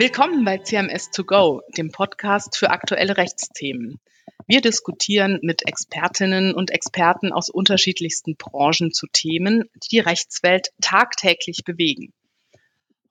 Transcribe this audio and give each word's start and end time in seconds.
Willkommen 0.00 0.46
bei 0.46 0.56
CMS 0.56 1.10
2 1.10 1.22
Go, 1.24 1.62
dem 1.76 1.92
Podcast 1.92 2.56
für 2.56 2.70
aktuelle 2.70 3.18
Rechtsthemen. 3.18 4.00
Wir 4.46 4.62
diskutieren 4.62 5.38
mit 5.42 5.68
Expertinnen 5.68 6.54
und 6.54 6.70
Experten 6.70 7.34
aus 7.34 7.50
unterschiedlichsten 7.50 8.34
Branchen 8.36 8.92
zu 8.92 9.08
Themen, 9.12 9.68
die 9.74 9.88
die 9.90 9.98
Rechtswelt 9.98 10.70
tagtäglich 10.80 11.64
bewegen. 11.66 12.14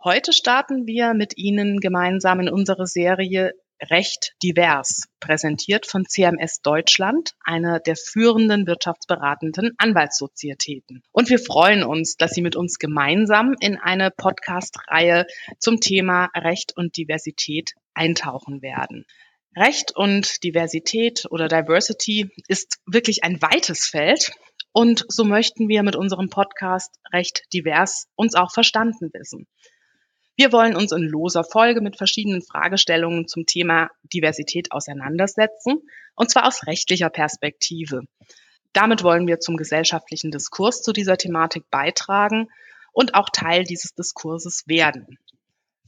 Heute 0.03 0.33
starten 0.33 0.87
wir 0.87 1.13
mit 1.13 1.37
Ihnen 1.37 1.79
gemeinsam 1.79 2.39
in 2.39 2.49
unsere 2.49 2.87
Serie 2.87 3.53
Recht 3.81 4.33
divers, 4.43 5.07
präsentiert 5.19 5.85
von 5.85 6.05
CMS 6.05 6.61
Deutschland, 6.61 7.31
einer 7.43 7.79
der 7.79 7.95
führenden 7.95 8.67
wirtschaftsberatenden 8.67 9.73
Anwaltssozietäten. 9.77 11.01
Und 11.11 11.29
wir 11.29 11.39
freuen 11.39 11.83
uns, 11.83 12.15
dass 12.15 12.31
Sie 12.31 12.41
mit 12.41 12.55
uns 12.55 12.77
gemeinsam 12.77 13.55
in 13.59 13.77
eine 13.77 14.11
Podcast-Reihe 14.11 15.25
zum 15.59 15.79
Thema 15.79 16.29
Recht 16.35 16.75
und 16.75 16.97
Diversität 16.97 17.71
eintauchen 17.93 18.61
werden. 18.61 19.05
Recht 19.55 19.95
und 19.95 20.43
Diversität 20.43 21.25
oder 21.29 21.47
Diversity 21.47 22.29
ist 22.47 22.79
wirklich 22.85 23.23
ein 23.23 23.41
weites 23.41 23.87
Feld. 23.87 24.31
Und 24.71 25.05
so 25.07 25.23
möchten 25.23 25.67
wir 25.67 25.83
mit 25.83 25.95
unserem 25.95 26.29
Podcast 26.29 26.95
Recht 27.11 27.43
divers 27.53 28.07
uns 28.15 28.35
auch 28.35 28.51
verstanden 28.51 29.09
wissen. 29.13 29.47
Wir 30.39 30.53
wollen 30.53 30.77
uns 30.77 30.93
in 30.93 31.03
loser 31.03 31.43
Folge 31.43 31.81
mit 31.81 31.97
verschiedenen 31.97 32.41
Fragestellungen 32.41 33.27
zum 33.27 33.45
Thema 33.45 33.89
Diversität 34.03 34.71
auseinandersetzen, 34.71 35.81
und 36.15 36.29
zwar 36.29 36.47
aus 36.47 36.65
rechtlicher 36.65 37.09
Perspektive. 37.09 38.03
Damit 38.71 39.03
wollen 39.03 39.27
wir 39.27 39.41
zum 39.41 39.57
gesellschaftlichen 39.57 40.31
Diskurs 40.31 40.81
zu 40.81 40.93
dieser 40.93 41.17
Thematik 41.17 41.69
beitragen 41.69 42.47
und 42.93 43.15
auch 43.15 43.27
Teil 43.33 43.65
dieses 43.65 43.95
Diskurses 43.95 44.63
werden. 44.65 45.19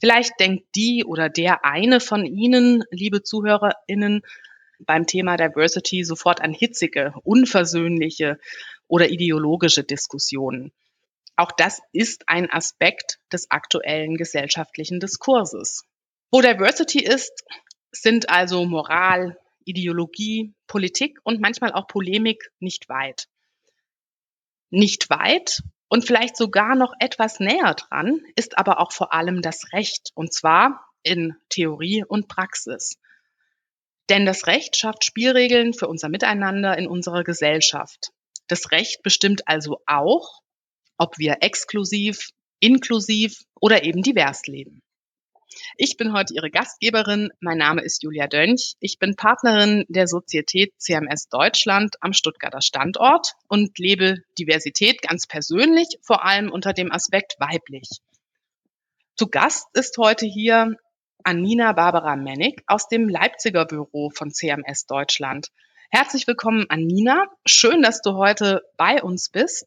Vielleicht 0.02 0.38
denkt 0.41 0.66
die 0.75 1.05
oder 1.05 1.29
der 1.29 1.63
eine 1.63 2.02
von 2.02 2.25
Ihnen, 2.25 2.83
liebe 2.91 3.23
Zuhörerinnen, 3.23 4.22
beim 4.79 5.07
Thema 5.07 5.38
Diversity 5.38 6.03
sofort 6.03 6.41
an 6.41 6.52
hitzige, 6.52 7.13
unversöhnliche 7.23 8.38
oder 8.89 9.07
ideologische 9.11 9.85
Diskussionen. 9.85 10.73
Auch 11.35 11.51
das 11.51 11.81
ist 11.91 12.27
ein 12.27 12.51
Aspekt 12.51 13.19
des 13.31 13.49
aktuellen 13.49 14.15
gesellschaftlichen 14.15 14.99
Diskurses. 14.99 15.85
Wo 16.31 16.41
Diversity 16.41 17.03
ist, 17.03 17.43
sind 17.91 18.29
also 18.29 18.65
Moral, 18.65 19.38
Ideologie, 19.65 20.53
Politik 20.67 21.19
und 21.23 21.41
manchmal 21.41 21.73
auch 21.73 21.88
Polemik 21.88 22.51
nicht 22.59 22.89
weit. 22.89 23.27
Nicht 24.69 25.09
weit 25.09 25.61
und 25.89 26.05
vielleicht 26.05 26.38
sogar 26.38 26.75
noch 26.75 26.93
etwas 26.99 27.39
näher 27.41 27.75
dran 27.75 28.21
ist 28.35 28.57
aber 28.57 28.79
auch 28.79 28.93
vor 28.93 29.13
allem 29.13 29.41
das 29.41 29.73
Recht, 29.73 30.11
und 30.16 30.33
zwar 30.33 30.88
in 31.03 31.35
Theorie 31.49 32.05
und 32.07 32.29
Praxis. 32.29 32.97
Denn 34.09 34.25
das 34.25 34.47
Recht 34.47 34.77
schafft 34.77 35.03
Spielregeln 35.03 35.73
für 35.73 35.88
unser 35.88 36.07
Miteinander 36.07 36.77
in 36.77 36.88
unserer 36.88 37.23
Gesellschaft. 37.23 38.11
Das 38.47 38.71
Recht 38.71 39.03
bestimmt 39.03 39.47
also 39.47 39.81
auch, 39.85 40.41
ob 41.02 41.17
wir 41.17 41.38
exklusiv, 41.41 42.27
inklusiv 42.59 43.39
oder 43.59 43.83
eben 43.83 44.03
divers 44.03 44.45
leben. 44.45 44.83
Ich 45.75 45.97
bin 45.97 46.13
heute 46.13 46.35
Ihre 46.35 46.52
Gastgeberin. 46.52 47.31
Mein 47.39 47.57
Name 47.57 47.81
ist 47.81 48.03
Julia 48.03 48.27
Dönch. 48.27 48.75
Ich 48.80 48.99
bin 48.99 49.16
Partnerin 49.16 49.83
der 49.89 50.05
Sozietät 50.05 50.73
CMS 50.77 51.27
Deutschland 51.27 51.95
am 52.02 52.13
Stuttgarter 52.13 52.61
Standort 52.61 53.33
und 53.47 53.79
lebe 53.79 54.17
Diversität 54.38 55.02
ganz 55.02 55.25
persönlich, 55.25 55.88
vor 56.03 56.23
allem 56.23 56.51
unter 56.51 56.72
dem 56.72 56.91
Aspekt 56.91 57.35
weiblich. 57.39 57.89
Zu 59.16 59.28
Gast 59.28 59.66
ist 59.73 59.97
heute 59.97 60.28
hier 60.28 60.75
Anina 61.23 61.73
Barbara 61.73 62.16
Mennig 62.16 62.62
aus 62.68 62.88
dem 62.89 63.09
Leipziger 63.09 63.66
Büro 63.66 64.12
von 64.12 64.29
CMS 64.29 64.85
Deutschland. 64.85 65.47
Herzlich 65.89 66.28
willkommen, 66.28 66.68
Anina. 66.69 67.25
Schön, 67.44 67.81
dass 67.81 68.01
du 68.01 68.13
heute 68.13 68.62
bei 68.78 69.01
uns 69.01 69.29
bist. 69.29 69.66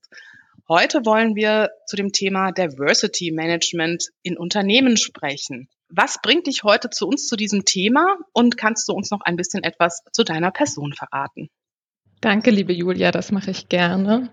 Heute 0.67 1.05
wollen 1.05 1.37
wir 1.37 1.69
zu 1.87 1.95
dem 1.95 2.11
Thema 2.11 2.51
Diversity 2.51 3.33
Management 3.33 4.09
in 4.23 4.39
Unternehmen 4.39 4.97
sprechen. 4.97 5.69
Was 5.91 6.23
bringt 6.23 6.47
dich 6.47 6.63
heute 6.65 6.89
zu 6.89 7.07
uns 7.07 7.27
zu 7.27 7.37
diesem 7.37 7.67
Thema 7.67 8.17
und 8.33 8.57
kannst 8.57 8.89
du 8.89 8.95
uns 8.95 9.11
noch 9.11 9.21
ein 9.21 9.37
bisschen 9.37 9.63
etwas 9.63 10.03
zu 10.13 10.25
deiner 10.25 10.51
Person 10.51 10.95
verraten? 10.95 11.51
Danke, 12.23 12.51
liebe 12.51 12.73
Julia, 12.73 13.11
das 13.11 13.31
mache 13.31 13.51
ich 13.51 13.69
gerne. 13.69 14.31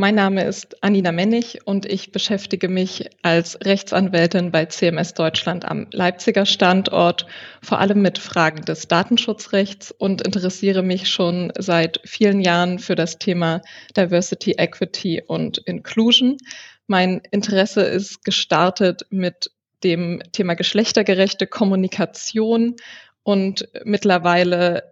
Mein 0.00 0.14
Name 0.14 0.44
ist 0.44 0.82
Anina 0.82 1.12
Mennig 1.12 1.58
und 1.66 1.84
ich 1.84 2.10
beschäftige 2.10 2.70
mich 2.70 3.10
als 3.20 3.58
Rechtsanwältin 3.62 4.50
bei 4.50 4.64
CMS 4.64 5.12
Deutschland 5.12 5.66
am 5.66 5.88
Leipziger 5.92 6.46
Standort, 6.46 7.26
vor 7.60 7.80
allem 7.80 8.00
mit 8.00 8.16
Fragen 8.18 8.64
des 8.64 8.88
Datenschutzrechts 8.88 9.90
und 9.90 10.22
interessiere 10.22 10.82
mich 10.82 11.10
schon 11.10 11.52
seit 11.58 12.00
vielen 12.06 12.40
Jahren 12.40 12.78
für 12.78 12.94
das 12.94 13.18
Thema 13.18 13.60
Diversity, 13.94 14.52
Equity 14.52 15.22
und 15.26 15.58
Inclusion. 15.66 16.38
Mein 16.86 17.20
Interesse 17.30 17.82
ist 17.82 18.24
gestartet 18.24 19.02
mit 19.10 19.50
dem 19.84 20.22
Thema 20.32 20.54
geschlechtergerechte 20.54 21.46
Kommunikation 21.46 22.76
und 23.22 23.68
mittlerweile 23.84 24.89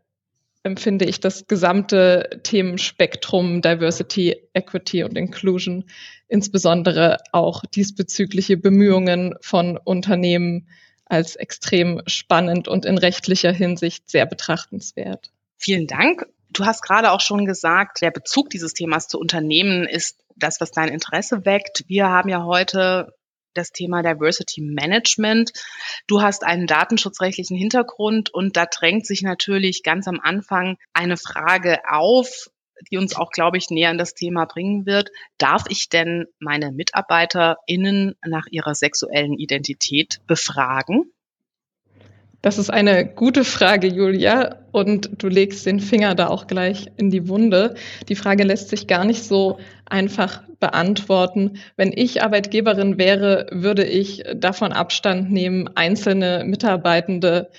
empfinde 0.68 1.04
ich 1.04 1.18
das 1.18 1.48
gesamte 1.48 2.40
Themenspektrum 2.44 3.60
Diversity, 3.60 4.36
Equity 4.54 5.02
und 5.02 5.18
Inclusion, 5.18 5.84
insbesondere 6.28 7.18
auch 7.32 7.64
diesbezügliche 7.64 8.56
Bemühungen 8.56 9.34
von 9.40 9.76
Unternehmen 9.76 10.68
als 11.06 11.34
extrem 11.34 12.02
spannend 12.06 12.68
und 12.68 12.84
in 12.84 12.98
rechtlicher 12.98 13.52
Hinsicht 13.52 14.08
sehr 14.08 14.26
betrachtenswert. 14.26 15.32
Vielen 15.56 15.86
Dank. 15.86 16.26
Du 16.50 16.64
hast 16.64 16.82
gerade 16.82 17.10
auch 17.10 17.20
schon 17.20 17.44
gesagt, 17.44 18.00
der 18.00 18.10
Bezug 18.10 18.50
dieses 18.50 18.74
Themas 18.74 19.08
zu 19.08 19.18
Unternehmen 19.18 19.86
ist 19.88 20.18
das, 20.36 20.60
was 20.60 20.70
dein 20.70 20.88
Interesse 20.88 21.44
weckt. 21.44 21.84
Wir 21.88 22.08
haben 22.08 22.28
ja 22.28 22.44
heute 22.44 23.12
das 23.58 23.72
Thema 23.72 24.02
Diversity 24.02 24.62
Management. 24.62 25.52
Du 26.06 26.22
hast 26.22 26.44
einen 26.44 26.66
datenschutzrechtlichen 26.66 27.56
Hintergrund 27.56 28.32
und 28.32 28.56
da 28.56 28.66
drängt 28.66 29.06
sich 29.06 29.22
natürlich 29.22 29.82
ganz 29.82 30.08
am 30.08 30.20
Anfang 30.22 30.78
eine 30.92 31.16
Frage 31.16 31.80
auf, 31.88 32.48
die 32.90 32.96
uns 32.96 33.16
auch, 33.16 33.30
glaube 33.30 33.58
ich, 33.58 33.70
näher 33.70 33.90
an 33.90 33.98
das 33.98 34.14
Thema 34.14 34.44
bringen 34.44 34.86
wird. 34.86 35.10
Darf 35.36 35.64
ich 35.68 35.88
denn 35.88 36.26
meine 36.38 36.72
MitarbeiterInnen 36.72 38.14
nach 38.24 38.46
ihrer 38.50 38.74
sexuellen 38.74 39.34
Identität 39.34 40.20
befragen? 40.26 41.12
Das 42.40 42.56
ist 42.56 42.70
eine 42.70 43.04
gute 43.04 43.42
Frage, 43.42 43.88
Julia, 43.88 44.58
und 44.70 45.10
du 45.18 45.28
legst 45.28 45.66
den 45.66 45.80
Finger 45.80 46.14
da 46.14 46.28
auch 46.28 46.46
gleich 46.46 46.86
in 46.96 47.10
die 47.10 47.28
Wunde. 47.28 47.74
Die 48.08 48.14
Frage 48.14 48.44
lässt 48.44 48.68
sich 48.68 48.86
gar 48.86 49.04
nicht 49.04 49.24
so 49.24 49.58
einfach 49.86 50.42
beantworten. 50.60 51.58
Wenn 51.76 51.92
ich 51.92 52.22
Arbeitgeberin 52.22 52.96
wäre, 52.96 53.48
würde 53.50 53.84
ich 53.84 54.22
davon 54.36 54.72
Abstand 54.72 55.32
nehmen, 55.32 55.68
einzelne 55.74 56.44
Mitarbeitende 56.44 57.50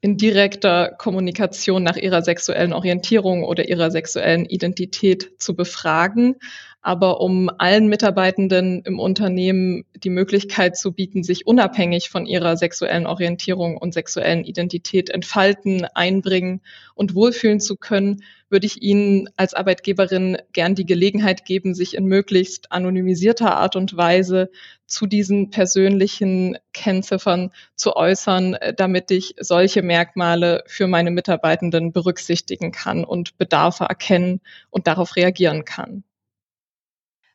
in 0.00 0.16
direkter 0.16 0.92
Kommunikation 0.96 1.82
nach 1.82 1.96
ihrer 1.96 2.22
sexuellen 2.22 2.72
Orientierung 2.72 3.42
oder 3.42 3.68
ihrer 3.68 3.90
sexuellen 3.90 4.44
Identität 4.44 5.32
zu 5.38 5.56
befragen 5.56 6.36
aber 6.80 7.20
um 7.20 7.50
allen 7.58 7.88
Mitarbeitenden 7.88 8.82
im 8.84 9.00
Unternehmen 9.00 9.84
die 9.94 10.10
Möglichkeit 10.10 10.76
zu 10.76 10.92
bieten, 10.92 11.22
sich 11.24 11.46
unabhängig 11.46 12.08
von 12.08 12.24
ihrer 12.24 12.56
sexuellen 12.56 13.06
Orientierung 13.06 13.76
und 13.76 13.94
sexuellen 13.94 14.44
Identität 14.44 15.10
entfalten, 15.10 15.86
einbringen 15.94 16.60
und 16.94 17.14
wohlfühlen 17.14 17.60
zu 17.60 17.76
können, 17.76 18.22
würde 18.50 18.66
ich 18.66 18.80
Ihnen 18.80 19.28
als 19.36 19.54
Arbeitgeberin 19.54 20.38
gern 20.52 20.74
die 20.74 20.86
Gelegenheit 20.86 21.44
geben, 21.44 21.74
sich 21.74 21.94
in 21.94 22.06
möglichst 22.06 22.72
anonymisierter 22.72 23.56
Art 23.56 23.76
und 23.76 23.96
Weise 23.96 24.50
zu 24.86 25.06
diesen 25.06 25.50
persönlichen 25.50 26.56
Kennziffern 26.72 27.50
zu 27.74 27.96
äußern, 27.96 28.56
damit 28.76 29.10
ich 29.10 29.34
solche 29.38 29.82
Merkmale 29.82 30.62
für 30.66 30.86
meine 30.86 31.10
Mitarbeitenden 31.10 31.92
berücksichtigen 31.92 32.72
kann 32.72 33.04
und 33.04 33.36
Bedarfe 33.36 33.84
erkennen 33.84 34.40
und 34.70 34.86
darauf 34.86 35.16
reagieren 35.16 35.64
kann. 35.64 36.04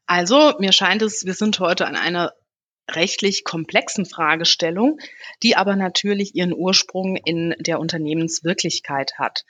Also, 0.05 0.53
mir 0.59 0.71
scheint 0.71 1.01
es, 1.01 1.25
wir 1.25 1.33
sind 1.33 1.59
heute 1.59 1.88
an 1.88 1.95
einer 1.95 2.33
rechtlich 2.91 3.44
komplexen 3.44 4.05
Fragestellung, 4.05 5.00
die 5.41 5.55
aber 5.55 5.75
natürlich 5.75 6.35
ihren 6.35 6.53
Ursprung 6.53 7.15
in 7.15 7.55
der 7.59 7.79
Unternehmenswirklichkeit 7.79 9.13
hat. 9.17 9.44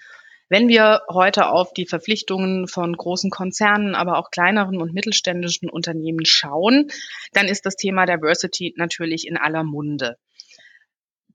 Wenn 0.50 0.68
wir 0.68 1.02
heute 1.10 1.48
auf 1.48 1.74
die 1.74 1.88
Verpflichtungen 1.88 2.68
von 2.68 2.96
großen 2.96 3.32
Konzernen, 3.32 3.96
aber 3.96 4.20
auch 4.20 4.30
kleineren 4.30 4.80
und 4.80 4.94
mittelständischen 4.94 5.70
Unternehmen 5.70 6.26
schauen, 6.26 6.92
dann 7.32 7.48
ist 7.48 7.66
das 7.66 7.76
Thema 7.76 8.06
Diversity 8.06 8.74
natürlich 8.78 9.26
in 9.26 9.38
aller 9.38 9.64
Munde. 9.64 10.18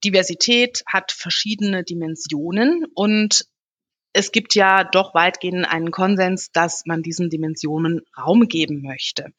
Diversität 0.05 0.85
hat 0.87 1.11
verschiedene 1.11 1.83
Dimensionen 1.83 2.85
und 2.95 3.47
es 4.13 4.33
gibt 4.33 4.55
ja 4.55 4.85
doch 4.85 5.15
weitgehend 5.15 5.67
einen 5.67 5.91
Konsens, 5.91 6.51
dass 6.53 6.85
man 6.87 7.03
diesen 7.03 7.31
Dimensionen 7.31 8.03
Raum 8.17 8.49
geben 8.49 8.83
möchte. 8.83 9.33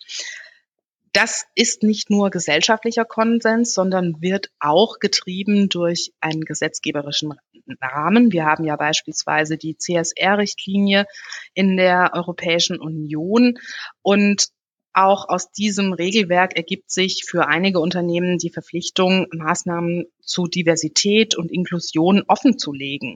Das 1.12 1.46
ist 1.56 1.82
nicht 1.82 2.12
nur 2.12 2.30
gesellschaftlicher 2.30 3.04
Konsens, 3.04 3.74
sondern 3.74 4.22
wird 4.22 4.52
auch 4.60 5.00
getrieben 5.00 5.68
durch 5.68 6.12
einen 6.22 6.42
gesetzgeberischen 6.42 7.34
Rahmen. 7.82 8.32
Wir 8.32 8.46
haben 8.46 8.64
ja 8.64 8.76
beispielsweise 8.76 9.58
die 9.58 9.76
CSR-Richtlinie 9.76 11.06
in 11.54 11.78
der 11.78 12.12
Europäischen 12.14 12.80
Union 12.80 13.58
und 14.04 14.50
auch 14.94 15.30
aus 15.30 15.52
diesem 15.52 15.94
Regelwerk 15.94 16.58
ergibt 16.58 16.92
sich 16.92 17.24
für 17.26 17.48
einige 17.48 17.80
Unternehmen 17.80 18.38
die 18.38 18.50
Verpflichtung, 18.50 19.28
Maßnahmen 19.32 20.06
zu 20.22 20.48
Diversität 20.48 21.36
und 21.36 21.52
Inklusion 21.52 22.24
offenzulegen. 22.28 23.16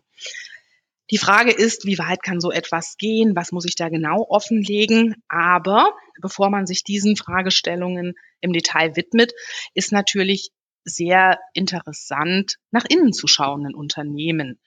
Die 1.11 1.17
Frage 1.17 1.51
ist, 1.51 1.85
wie 1.85 1.97
weit 1.97 2.23
kann 2.23 2.39
so 2.39 2.51
etwas 2.51 2.95
gehen? 2.97 3.35
Was 3.35 3.51
muss 3.51 3.65
ich 3.65 3.75
da 3.75 3.89
genau 3.89 4.25
offenlegen? 4.29 5.15
Aber 5.27 5.93
bevor 6.21 6.49
man 6.49 6.65
sich 6.65 6.83
diesen 6.83 7.17
Fragestellungen 7.17 8.13
im 8.39 8.53
Detail 8.53 8.95
widmet, 8.95 9.33
ist 9.73 9.91
natürlich 9.91 10.51
sehr 10.85 11.39
interessant, 11.53 12.57
nach 12.71 12.85
innen 12.89 13.13
zu 13.13 13.27
schauen 13.27 13.65
in 13.65 13.75
Unternehmen. 13.75 14.59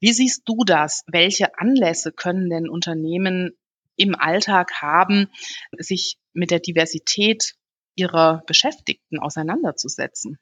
Wie 0.00 0.12
siehst 0.12 0.42
du 0.46 0.64
das? 0.64 1.02
Welche 1.06 1.58
Anlässe 1.58 2.12
können 2.12 2.50
denn 2.50 2.68
Unternehmen 2.68 3.56
im 3.96 4.14
Alltag 4.14 4.80
haben, 4.80 5.28
sich 5.76 6.18
mit 6.32 6.50
der 6.50 6.60
Diversität 6.60 7.54
ihrer 7.96 8.42
Beschäftigten 8.46 9.18
auseinanderzusetzen? 9.18 10.38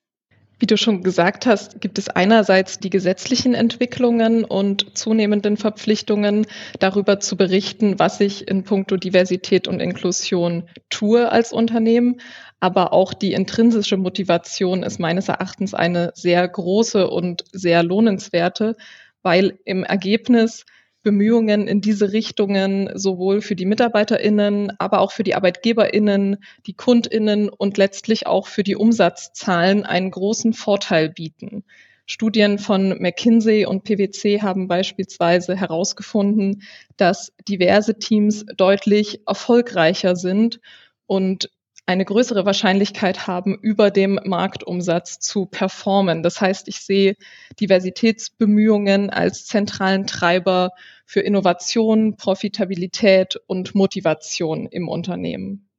Wie 0.59 0.67
du 0.67 0.79
schon 0.79 1.03
gesagt 1.03 1.45
hast, 1.45 1.83
gibt 1.83 1.99
es 1.99 2.09
einerseits 2.09 2.79
die 2.79 2.89
gesetzlichen 2.89 3.53
Entwicklungen 3.53 4.43
und 4.43 4.97
zunehmenden 4.97 5.59
Verpflichtungen, 5.59 6.47
darüber 6.79 7.21
zu 7.21 7.37
berichten, 7.37 7.99
was 7.99 8.21
ich 8.21 8.49
in 8.49 8.65
puncto 8.65 8.97
Diversität 8.97 9.69
und 9.69 9.81
Inklusion 9.81 10.67
tue 10.89 11.31
als 11.31 11.53
Unternehmen. 11.53 12.23
Aber 12.59 12.95
auch 12.95 13.13
die 13.13 13.35
intrinsische 13.35 13.99
Motivation 13.99 14.83
ist 14.83 14.99
meines 14.99 15.29
Erachtens 15.29 15.75
eine 15.75 16.13
sehr 16.15 16.49
große 16.49 17.07
und 17.07 17.45
sehr 17.53 17.83
lohnenswerte, 17.83 18.77
weil 19.21 19.59
im 19.67 19.85
Ergebnis 19.85 20.65
Bemühungen 21.07 21.69
in 21.69 21.81
diese 21.81 22.13
Richtungen 22.13 22.91
sowohl 22.99 23.41
für 23.41 23.55
die 23.55 23.65
MitarbeiterInnen, 23.65 24.73
aber 24.81 24.99
auch 24.99 25.13
für 25.13 25.23
die 25.23 25.37
ArbeitgeberInnen, 25.37 26.39
die 26.67 26.75
KundInnen 26.75 27.49
und 27.49 27.77
letztlich 27.77 28.27
auch 28.27 28.49
für 28.49 28.65
die 28.65 28.75
Umsatzzahlen 28.75 29.85
einen 29.85 30.11
großen 30.11 30.53
Vorteil 30.53 31.09
bieten. 31.09 31.63
Studien 32.07 32.59
von 32.59 32.89
McKinsey 33.01 33.67
und 33.67 33.85
PwC 33.85 34.43
haben 34.43 34.67
beispielsweise 34.67 35.55
herausgefunden, 35.55 36.63
dass 36.97 37.33
diverse 37.49 38.01
Teams 38.01 38.45
deutlich 38.57 39.21
erfolgreicher 39.29 40.17
sind 40.17 40.59
und 41.07 41.51
eine 41.87 42.05
größere 42.05 42.45
Wahrscheinlichkeit 42.45 43.29
haben, 43.29 43.55
über 43.55 43.93
dem 43.93 44.19
Marktumsatz 44.25 45.21
zu 45.21 45.47
performen. 45.47 46.25
Das 46.25 46.41
heißt, 46.41 46.67
ich 46.67 46.81
sehe 46.81 47.15
Diversitätsbemühungen 47.61 49.09
als 49.11 49.47
zentralen 49.47 50.09
Treiber 50.09 50.73
für 51.07 51.21
Innovation, 51.21 52.17
Profitabilität 52.17 53.37
und 53.47 53.75
Motivation 53.75 54.67
im 54.67 54.89
Unternehmen. 54.89 55.71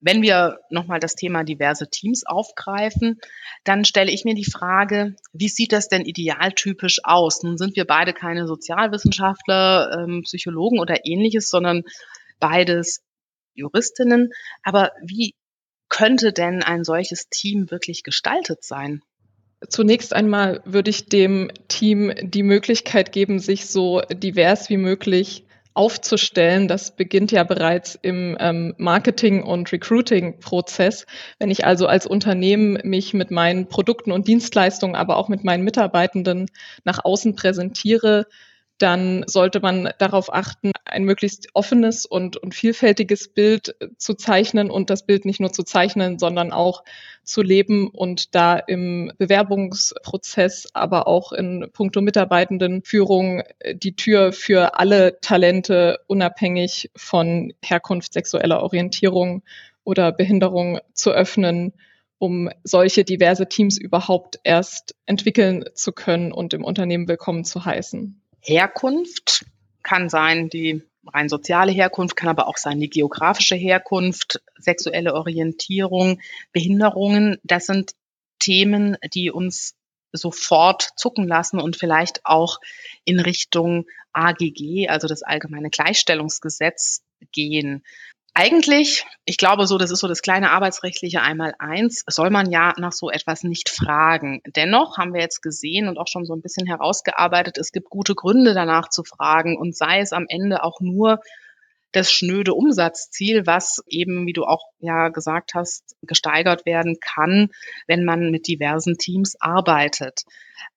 Wenn 0.00 0.22
wir 0.22 0.60
nochmal 0.68 1.00
das 1.00 1.14
Thema 1.14 1.44
diverse 1.44 1.88
Teams 1.88 2.26
aufgreifen, 2.26 3.20
dann 3.64 3.84
stelle 3.84 4.12
ich 4.12 4.24
mir 4.24 4.34
die 4.34 4.44
Frage, 4.44 5.16
wie 5.32 5.48
sieht 5.48 5.72
das 5.72 5.88
denn 5.88 6.02
idealtypisch 6.02 7.00
aus? 7.04 7.42
Nun 7.42 7.56
sind 7.56 7.74
wir 7.74 7.86
beide 7.86 8.12
keine 8.12 8.46
Sozialwissenschaftler, 8.46 9.98
ähm, 9.98 10.22
Psychologen 10.22 10.78
oder 10.78 11.06
ähnliches, 11.06 11.48
sondern 11.48 11.84
beides 12.38 13.02
Juristinnen. 13.54 14.30
Aber 14.62 14.92
wie 15.02 15.34
könnte 15.88 16.34
denn 16.34 16.62
ein 16.62 16.84
solches 16.84 17.28
Team 17.30 17.70
wirklich 17.70 18.02
gestaltet 18.02 18.62
sein? 18.62 19.02
Zunächst 19.68 20.14
einmal 20.14 20.60
würde 20.64 20.90
ich 20.90 21.06
dem 21.06 21.50
Team 21.68 22.12
die 22.22 22.42
Möglichkeit 22.42 23.12
geben, 23.12 23.38
sich 23.38 23.66
so 23.66 24.02
divers 24.12 24.68
wie 24.70 24.76
möglich 24.76 25.44
aufzustellen. 25.74 26.68
Das 26.68 26.94
beginnt 26.94 27.32
ja 27.32 27.42
bereits 27.42 27.98
im 28.00 28.36
ähm, 28.38 28.74
Marketing- 28.78 29.42
und 29.42 29.72
Recruiting-Prozess. 29.72 31.06
Wenn 31.38 31.50
ich 31.50 31.66
also 31.66 31.86
als 31.86 32.06
Unternehmen 32.06 32.78
mich 32.84 33.12
mit 33.12 33.32
meinen 33.32 33.68
Produkten 33.68 34.12
und 34.12 34.28
Dienstleistungen, 34.28 34.94
aber 34.94 35.16
auch 35.16 35.28
mit 35.28 35.42
meinen 35.42 35.64
Mitarbeitenden 35.64 36.46
nach 36.84 37.04
außen 37.04 37.34
präsentiere, 37.34 38.26
dann 38.78 39.24
sollte 39.26 39.60
man 39.60 39.90
darauf 39.98 40.32
achten, 40.32 40.72
ein 40.84 41.04
möglichst 41.04 41.48
offenes 41.54 42.06
und, 42.06 42.36
und 42.36 42.54
vielfältiges 42.54 43.28
Bild 43.28 43.76
äh, 43.80 43.88
zu 43.96 44.14
zeichnen 44.14 44.70
und 44.70 44.90
das 44.90 45.06
Bild 45.06 45.24
nicht 45.24 45.40
nur 45.40 45.52
zu 45.52 45.62
zeichnen, 45.62 46.18
sondern 46.18 46.52
auch 46.52 46.84
zu 47.22 47.42
leben 47.42 47.88
und 47.88 48.34
da 48.34 48.56
im 48.56 49.12
Bewerbungsprozess, 49.16 50.68
aber 50.72 51.06
auch 51.06 51.32
in 51.32 51.70
puncto 51.72 52.00
Mitarbeitendenführung 52.00 53.42
äh, 53.60 53.76
die 53.76 53.94
Tür 53.96 54.32
für 54.32 54.78
alle 54.78 55.20
Talente 55.20 56.00
unabhängig 56.06 56.90
von 56.96 57.52
Herkunft, 57.62 58.12
sexueller 58.12 58.62
Orientierung 58.62 59.42
oder 59.84 60.10
Behinderung 60.12 60.80
zu 60.94 61.12
öffnen, 61.12 61.74
um 62.18 62.50
solche 62.64 63.04
diverse 63.04 63.48
Teams 63.48 63.78
überhaupt 63.78 64.40
erst 64.44 64.96
entwickeln 65.06 65.64
zu 65.74 65.92
können 65.92 66.32
und 66.32 66.54
im 66.54 66.64
Unternehmen 66.64 67.06
willkommen 67.06 67.44
zu 67.44 67.64
heißen. 67.64 68.20
Herkunft 68.44 69.46
kann 69.82 70.08
sein 70.08 70.48
die 70.48 70.82
rein 71.06 71.28
soziale 71.28 71.72
Herkunft, 71.72 72.16
kann 72.16 72.28
aber 72.28 72.48
auch 72.48 72.56
sein 72.56 72.80
die 72.80 72.90
geografische 72.90 73.56
Herkunft, 73.56 74.42
sexuelle 74.58 75.14
Orientierung, 75.14 76.20
Behinderungen. 76.52 77.38
Das 77.42 77.66
sind 77.66 77.92
Themen, 78.38 78.96
die 79.14 79.30
uns 79.30 79.74
sofort 80.12 80.90
zucken 80.96 81.26
lassen 81.26 81.58
und 81.58 81.76
vielleicht 81.76 82.24
auch 82.24 82.58
in 83.04 83.20
Richtung 83.20 83.86
AGG, 84.12 84.88
also 84.88 85.08
das 85.08 85.22
allgemeine 85.22 85.70
Gleichstellungsgesetz, 85.70 87.02
gehen. 87.32 87.84
Eigentlich, 88.36 89.06
ich 89.24 89.38
glaube 89.38 89.68
so, 89.68 89.78
das 89.78 89.92
ist 89.92 90.00
so 90.00 90.08
das 90.08 90.20
kleine 90.20 90.50
arbeitsrechtliche 90.50 91.22
einmal 91.22 91.54
eins, 91.60 92.02
soll 92.08 92.30
man 92.30 92.50
ja 92.50 92.72
nach 92.78 92.90
so 92.90 93.08
etwas 93.08 93.44
nicht 93.44 93.68
fragen. 93.68 94.42
Dennoch 94.56 94.98
haben 94.98 95.14
wir 95.14 95.20
jetzt 95.20 95.40
gesehen 95.40 95.86
und 95.86 95.98
auch 95.98 96.08
schon 96.08 96.24
so 96.24 96.34
ein 96.34 96.42
bisschen 96.42 96.66
herausgearbeitet, 96.66 97.58
es 97.58 97.70
gibt 97.70 97.90
gute 97.90 98.16
Gründe 98.16 98.52
danach 98.52 98.88
zu 98.88 99.04
fragen 99.04 99.56
und 99.56 99.76
sei 99.76 100.00
es 100.00 100.12
am 100.12 100.26
Ende 100.28 100.64
auch 100.64 100.80
nur 100.80 101.20
das 101.94 102.10
schnöde 102.10 102.54
Umsatzziel, 102.54 103.46
was 103.46 103.82
eben, 103.86 104.26
wie 104.26 104.32
du 104.32 104.44
auch 104.44 104.62
ja 104.80 105.08
gesagt 105.08 105.54
hast, 105.54 105.96
gesteigert 106.02 106.66
werden 106.66 106.98
kann, 107.00 107.50
wenn 107.86 108.04
man 108.04 108.30
mit 108.30 108.48
diversen 108.48 108.98
Teams 108.98 109.36
arbeitet. 109.40 110.22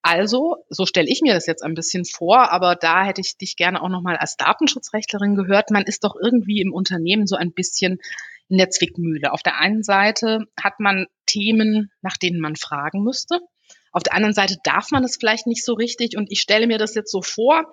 Also, 0.02 0.56
so 0.68 0.86
stelle 0.86 1.08
ich 1.08 1.20
mir 1.22 1.34
das 1.34 1.46
jetzt 1.46 1.62
ein 1.62 1.74
bisschen 1.74 2.04
vor, 2.04 2.52
aber 2.52 2.76
da 2.76 3.04
hätte 3.04 3.20
ich 3.20 3.36
dich 3.36 3.56
gerne 3.56 3.82
auch 3.82 3.88
nochmal 3.88 4.16
als 4.16 4.36
Datenschutzrechtlerin 4.36 5.34
gehört. 5.34 5.70
Man 5.70 5.84
ist 5.84 6.04
doch 6.04 6.14
irgendwie 6.20 6.60
im 6.60 6.72
Unternehmen 6.72 7.26
so 7.26 7.36
ein 7.36 7.52
bisschen 7.52 7.98
in 8.48 8.58
der 8.58 8.70
Zwickmühle. 8.70 9.32
Auf 9.32 9.42
der 9.42 9.58
einen 9.58 9.82
Seite 9.82 10.44
hat 10.60 10.78
man 10.78 11.06
Themen, 11.26 11.90
nach 12.00 12.16
denen 12.16 12.40
man 12.40 12.56
fragen 12.56 13.02
müsste. 13.02 13.40
Auf 13.92 14.02
der 14.02 14.14
anderen 14.14 14.34
Seite 14.34 14.56
darf 14.62 14.90
man 14.90 15.04
es 15.04 15.16
vielleicht 15.18 15.46
nicht 15.46 15.64
so 15.64 15.74
richtig. 15.74 16.16
Und 16.16 16.30
ich 16.30 16.40
stelle 16.40 16.66
mir 16.66 16.78
das 16.78 16.94
jetzt 16.94 17.10
so 17.10 17.22
vor, 17.22 17.70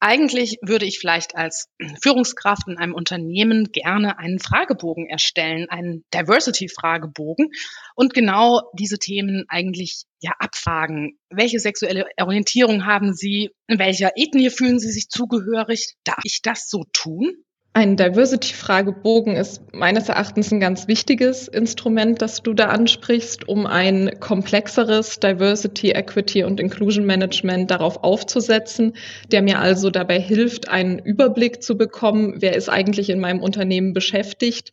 eigentlich 0.00 0.58
würde 0.62 0.84
ich 0.84 0.98
vielleicht 0.98 1.36
als 1.36 1.68
Führungskraft 2.02 2.68
in 2.68 2.76
einem 2.76 2.94
Unternehmen 2.94 3.72
gerne 3.72 4.18
einen 4.18 4.38
Fragebogen 4.38 5.06
erstellen, 5.08 5.68
einen 5.70 6.04
Diversity-Fragebogen 6.12 7.50
und 7.94 8.12
genau 8.12 8.62
diese 8.78 8.98
Themen 8.98 9.44
eigentlich 9.48 10.04
ja 10.20 10.32
abfragen. 10.38 11.18
Welche 11.30 11.58
sexuelle 11.58 12.06
Orientierung 12.20 12.84
haben 12.84 13.14
Sie? 13.14 13.50
In 13.68 13.78
welcher 13.78 14.12
Ethnie 14.16 14.50
fühlen 14.50 14.78
Sie 14.78 14.92
sich 14.92 15.08
zugehörig? 15.08 15.94
Darf 16.04 16.20
ich 16.24 16.40
das 16.42 16.68
so 16.68 16.84
tun? 16.92 17.32
Ein 17.76 17.98
Diversity-Fragebogen 17.98 19.36
ist 19.36 19.60
meines 19.74 20.08
Erachtens 20.08 20.50
ein 20.50 20.60
ganz 20.60 20.88
wichtiges 20.88 21.46
Instrument, 21.46 22.22
das 22.22 22.42
du 22.42 22.54
da 22.54 22.68
ansprichst, 22.68 23.46
um 23.50 23.66
ein 23.66 24.18
komplexeres 24.18 25.20
Diversity, 25.20 25.90
Equity 25.90 26.42
und 26.44 26.58
Inclusion 26.58 27.04
Management 27.04 27.70
darauf 27.70 28.02
aufzusetzen, 28.02 28.94
der 29.30 29.42
mir 29.42 29.58
also 29.58 29.90
dabei 29.90 30.18
hilft, 30.18 30.70
einen 30.70 30.98
Überblick 30.98 31.62
zu 31.62 31.76
bekommen, 31.76 32.36
wer 32.38 32.56
ist 32.56 32.70
eigentlich 32.70 33.10
in 33.10 33.20
meinem 33.20 33.42
Unternehmen 33.42 33.92
beschäftigt, 33.92 34.72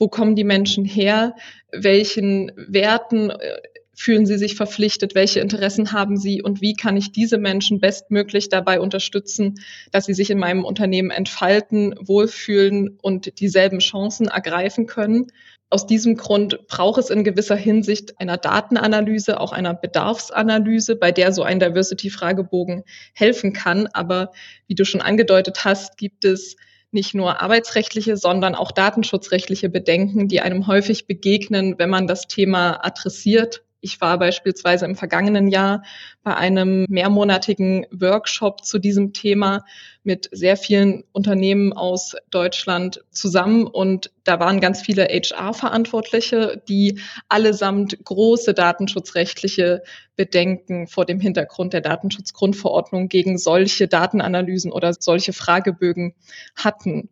wo 0.00 0.08
kommen 0.08 0.34
die 0.34 0.42
Menschen 0.42 0.84
her, 0.84 1.36
welchen 1.70 2.50
Werten 2.56 3.30
äh, 3.30 3.60
fühlen 4.00 4.24
sie 4.24 4.38
sich 4.38 4.54
verpflichtet, 4.54 5.14
welche 5.14 5.40
Interessen 5.40 5.92
haben 5.92 6.16
sie 6.16 6.40
und 6.40 6.62
wie 6.62 6.72
kann 6.72 6.96
ich 6.96 7.12
diese 7.12 7.36
Menschen 7.36 7.80
bestmöglich 7.80 8.48
dabei 8.48 8.80
unterstützen, 8.80 9.60
dass 9.92 10.06
sie 10.06 10.14
sich 10.14 10.30
in 10.30 10.38
meinem 10.38 10.64
Unternehmen 10.64 11.10
entfalten, 11.10 11.94
wohlfühlen 12.00 12.96
und 13.02 13.38
dieselben 13.40 13.80
Chancen 13.80 14.28
ergreifen 14.28 14.86
können. 14.86 15.26
Aus 15.68 15.86
diesem 15.86 16.16
Grund 16.16 16.66
braucht 16.66 16.98
es 16.98 17.10
in 17.10 17.24
gewisser 17.24 17.56
Hinsicht 17.56 18.18
einer 18.18 18.38
Datenanalyse, 18.38 19.38
auch 19.38 19.52
einer 19.52 19.74
Bedarfsanalyse, 19.74 20.96
bei 20.96 21.12
der 21.12 21.34
so 21.34 21.42
ein 21.42 21.60
Diversity-Fragebogen 21.60 22.84
helfen 23.12 23.52
kann. 23.52 23.86
Aber 23.92 24.32
wie 24.66 24.76
du 24.76 24.86
schon 24.86 25.02
angedeutet 25.02 25.66
hast, 25.66 25.98
gibt 25.98 26.24
es 26.24 26.56
nicht 26.90 27.14
nur 27.14 27.42
arbeitsrechtliche, 27.42 28.16
sondern 28.16 28.54
auch 28.54 28.72
datenschutzrechtliche 28.72 29.68
Bedenken, 29.68 30.26
die 30.26 30.40
einem 30.40 30.66
häufig 30.66 31.06
begegnen, 31.06 31.74
wenn 31.76 31.90
man 31.90 32.06
das 32.06 32.28
Thema 32.28 32.82
adressiert 32.82 33.62
ich 33.80 34.00
war 34.00 34.18
beispielsweise 34.18 34.84
im 34.84 34.96
vergangenen 34.96 35.48
Jahr 35.48 35.82
bei 36.22 36.36
einem 36.36 36.86
mehrmonatigen 36.88 37.86
Workshop 37.90 38.64
zu 38.64 38.78
diesem 38.78 39.12
Thema 39.12 39.64
mit 40.02 40.28
sehr 40.32 40.56
vielen 40.56 41.04
Unternehmen 41.12 41.72
aus 41.72 42.16
Deutschland 42.30 43.02
zusammen 43.10 43.66
und 43.66 44.10
da 44.24 44.38
waren 44.40 44.60
ganz 44.60 44.82
viele 44.82 45.04
HR-Verantwortliche, 45.04 46.62
die 46.68 47.00
allesamt 47.28 48.04
große 48.04 48.54
datenschutzrechtliche 48.54 49.82
Bedenken 50.16 50.86
vor 50.86 51.04
dem 51.04 51.20
Hintergrund 51.20 51.72
der 51.72 51.80
Datenschutzgrundverordnung 51.80 53.08
gegen 53.08 53.38
solche 53.38 53.88
Datenanalysen 53.88 54.72
oder 54.72 54.94
solche 54.94 55.32
Fragebögen 55.32 56.14
hatten. 56.54 57.08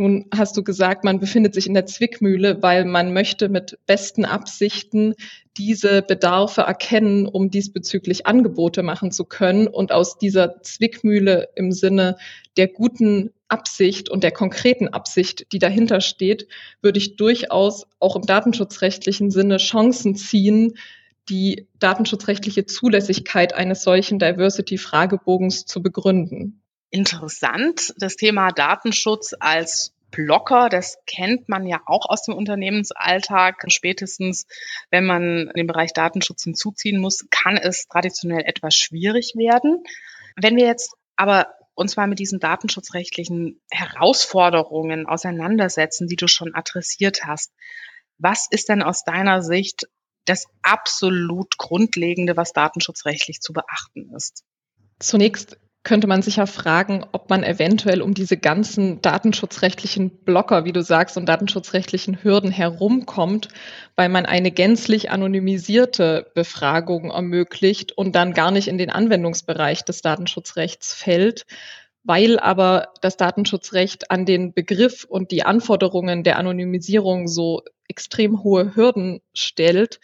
Nun 0.00 0.24
hast 0.34 0.56
du 0.56 0.62
gesagt, 0.62 1.04
man 1.04 1.20
befindet 1.20 1.52
sich 1.52 1.66
in 1.66 1.74
der 1.74 1.84
Zwickmühle, 1.84 2.62
weil 2.62 2.86
man 2.86 3.12
möchte 3.12 3.50
mit 3.50 3.76
besten 3.84 4.24
Absichten 4.24 5.12
diese 5.58 6.00
Bedarfe 6.00 6.62
erkennen, 6.62 7.26
um 7.26 7.50
diesbezüglich 7.50 8.26
Angebote 8.26 8.82
machen 8.82 9.12
zu 9.12 9.26
können. 9.26 9.66
Und 9.66 9.92
aus 9.92 10.16
dieser 10.16 10.62
Zwickmühle 10.62 11.50
im 11.54 11.70
Sinne 11.70 12.16
der 12.56 12.68
guten 12.68 13.34
Absicht 13.48 14.08
und 14.08 14.24
der 14.24 14.30
konkreten 14.30 14.88
Absicht, 14.88 15.52
die 15.52 15.58
dahinter 15.58 16.00
steht, 16.00 16.48
würde 16.80 16.96
ich 16.96 17.16
durchaus 17.16 17.86
auch 17.98 18.16
im 18.16 18.22
datenschutzrechtlichen 18.22 19.30
Sinne 19.30 19.58
Chancen 19.58 20.16
ziehen, 20.16 20.78
die 21.28 21.68
datenschutzrechtliche 21.78 22.64
Zulässigkeit 22.64 23.52
eines 23.52 23.82
solchen 23.82 24.18
Diversity-Fragebogens 24.18 25.66
zu 25.66 25.82
begründen 25.82 26.62
interessant. 26.90 27.94
Das 27.96 28.16
Thema 28.16 28.50
Datenschutz 28.50 29.34
als 29.38 29.92
Blocker, 30.10 30.68
das 30.68 30.98
kennt 31.06 31.48
man 31.48 31.66
ja 31.66 31.80
auch 31.86 32.08
aus 32.08 32.22
dem 32.24 32.34
Unternehmensalltag. 32.34 33.64
Spätestens, 33.68 34.46
wenn 34.90 35.06
man 35.06 35.50
den 35.56 35.66
Bereich 35.66 35.92
Datenschutz 35.92 36.44
hinzuziehen 36.44 37.00
muss, 37.00 37.26
kann 37.30 37.56
es 37.56 37.86
traditionell 37.86 38.42
etwas 38.44 38.74
schwierig 38.74 39.34
werden. 39.36 39.84
Wenn 40.36 40.56
wir 40.56 40.66
jetzt 40.66 40.94
aber 41.16 41.54
uns 41.74 41.96
mal 41.96 42.08
mit 42.08 42.18
diesen 42.18 42.40
datenschutzrechtlichen 42.40 43.60
Herausforderungen 43.70 45.06
auseinandersetzen, 45.06 46.08
die 46.08 46.16
du 46.16 46.26
schon 46.26 46.54
adressiert 46.54 47.24
hast, 47.24 47.52
was 48.18 48.48
ist 48.50 48.68
denn 48.68 48.82
aus 48.82 49.04
deiner 49.04 49.42
Sicht 49.42 49.86
das 50.26 50.46
absolut 50.62 51.56
Grundlegende, 51.56 52.36
was 52.36 52.52
datenschutzrechtlich 52.52 53.40
zu 53.40 53.52
beachten 53.52 54.12
ist? 54.14 54.44
Zunächst 54.98 55.56
könnte 55.82 56.06
man 56.06 56.20
sich 56.20 56.36
ja 56.36 56.46
fragen, 56.46 57.06
ob 57.12 57.30
man 57.30 57.42
eventuell 57.42 58.02
um 58.02 58.12
diese 58.12 58.36
ganzen 58.36 59.00
datenschutzrechtlichen 59.00 60.10
Blocker, 60.10 60.64
wie 60.66 60.72
du 60.72 60.82
sagst, 60.82 61.16
und 61.16 61.26
datenschutzrechtlichen 61.26 62.22
Hürden 62.22 62.50
herumkommt, 62.50 63.48
weil 63.96 64.10
man 64.10 64.26
eine 64.26 64.50
gänzlich 64.50 65.10
anonymisierte 65.10 66.30
Befragung 66.34 67.10
ermöglicht 67.10 67.92
und 67.92 68.14
dann 68.14 68.34
gar 68.34 68.50
nicht 68.50 68.68
in 68.68 68.76
den 68.76 68.90
Anwendungsbereich 68.90 69.82
des 69.84 70.02
Datenschutzrechts 70.02 70.92
fällt. 70.92 71.46
Weil 72.02 72.38
aber 72.38 72.88
das 73.00 73.16
Datenschutzrecht 73.16 74.10
an 74.10 74.26
den 74.26 74.52
Begriff 74.52 75.04
und 75.04 75.30
die 75.30 75.44
Anforderungen 75.44 76.24
der 76.24 76.38
Anonymisierung 76.38 77.26
so 77.28 77.62
extrem 77.88 78.42
hohe 78.42 78.74
Hürden 78.74 79.20
stellt, 79.34 80.00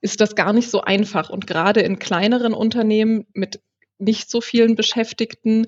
ist 0.00 0.20
das 0.20 0.34
gar 0.34 0.52
nicht 0.52 0.70
so 0.70 0.82
einfach. 0.82 1.30
Und 1.30 1.46
gerade 1.46 1.80
in 1.80 1.98
kleineren 1.98 2.54
Unternehmen 2.54 3.26
mit 3.32 3.60
nicht 3.98 4.30
so 4.30 4.40
vielen 4.40 4.74
Beschäftigten 4.74 5.66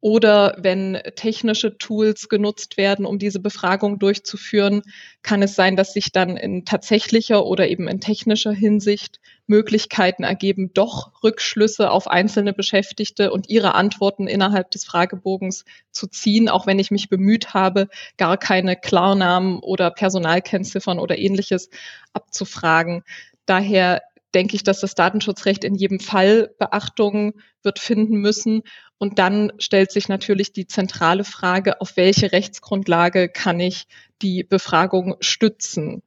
oder 0.00 0.56
wenn 0.58 0.98
technische 1.14 1.76
Tools 1.76 2.30
genutzt 2.30 2.78
werden, 2.78 3.04
um 3.04 3.18
diese 3.18 3.38
Befragung 3.38 3.98
durchzuführen, 3.98 4.82
kann 5.22 5.42
es 5.42 5.54
sein, 5.54 5.76
dass 5.76 5.92
sich 5.92 6.10
dann 6.10 6.38
in 6.38 6.64
tatsächlicher 6.64 7.44
oder 7.44 7.68
eben 7.68 7.86
in 7.86 8.00
technischer 8.00 8.52
Hinsicht 8.52 9.20
Möglichkeiten 9.46 10.22
ergeben, 10.22 10.70
doch 10.72 11.22
Rückschlüsse 11.22 11.90
auf 11.90 12.08
einzelne 12.08 12.54
Beschäftigte 12.54 13.30
und 13.30 13.50
ihre 13.50 13.74
Antworten 13.74 14.26
innerhalb 14.26 14.70
des 14.70 14.84
Fragebogens 14.84 15.66
zu 15.90 16.06
ziehen, 16.06 16.48
auch 16.48 16.66
wenn 16.66 16.78
ich 16.78 16.90
mich 16.90 17.10
bemüht 17.10 17.52
habe, 17.52 17.88
gar 18.16 18.38
keine 18.38 18.76
Klarnamen 18.76 19.58
oder 19.58 19.90
Personalkennziffern 19.90 20.98
oder 20.98 21.18
ähnliches 21.18 21.68
abzufragen. 22.14 23.02
Daher 23.44 24.00
denke 24.34 24.56
ich, 24.56 24.62
dass 24.62 24.80
das 24.80 24.94
Datenschutzrecht 24.94 25.64
in 25.64 25.74
jedem 25.74 26.00
Fall 26.00 26.54
Beachtung 26.58 27.34
wird 27.62 27.78
finden 27.78 28.16
müssen. 28.16 28.62
Und 28.98 29.18
dann 29.18 29.52
stellt 29.58 29.90
sich 29.90 30.08
natürlich 30.08 30.52
die 30.52 30.66
zentrale 30.66 31.24
Frage, 31.24 31.80
auf 31.80 31.96
welche 31.96 32.32
Rechtsgrundlage 32.32 33.28
kann 33.28 33.60
ich 33.60 33.86
die 34.22 34.44
Befragung 34.44 35.16
stützen? 35.20 36.02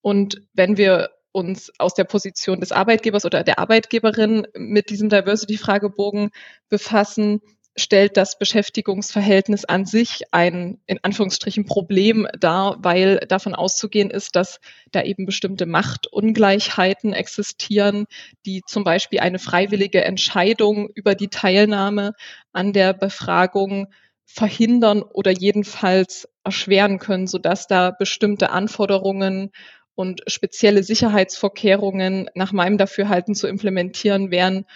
Und 0.00 0.42
wenn 0.54 0.76
wir 0.76 1.10
uns 1.32 1.72
aus 1.78 1.94
der 1.94 2.04
Position 2.04 2.60
des 2.60 2.72
Arbeitgebers 2.72 3.24
oder 3.24 3.44
der 3.44 3.58
Arbeitgeberin 3.58 4.46
mit 4.54 4.90
diesem 4.90 5.08
Diversity-Fragebogen 5.08 6.30
befassen, 6.68 7.40
stellt 7.80 8.16
das 8.16 8.38
Beschäftigungsverhältnis 8.38 9.64
an 9.64 9.86
sich 9.86 10.22
ein, 10.30 10.80
in 10.86 10.98
Anführungsstrichen, 11.02 11.64
Problem 11.64 12.28
dar, 12.38 12.78
weil 12.80 13.18
davon 13.28 13.54
auszugehen 13.54 14.10
ist, 14.10 14.36
dass 14.36 14.60
da 14.92 15.02
eben 15.02 15.26
bestimmte 15.26 15.66
Machtungleichheiten 15.66 17.12
existieren, 17.12 18.06
die 18.46 18.62
zum 18.66 18.84
Beispiel 18.84 19.20
eine 19.20 19.38
freiwillige 19.38 20.04
Entscheidung 20.04 20.88
über 20.94 21.14
die 21.14 21.28
Teilnahme 21.28 22.12
an 22.52 22.72
der 22.72 22.92
Befragung 22.92 23.88
verhindern 24.24 25.02
oder 25.02 25.32
jedenfalls 25.32 26.28
erschweren 26.44 26.98
können, 26.98 27.26
sodass 27.26 27.66
da 27.66 27.90
bestimmte 27.90 28.50
Anforderungen 28.50 29.50
und 29.94 30.22
spezielle 30.28 30.82
Sicherheitsvorkehrungen 30.82 32.30
nach 32.34 32.52
meinem 32.52 32.78
Dafürhalten 32.78 33.34
zu 33.34 33.48
implementieren 33.48 34.30
wären, 34.30 34.66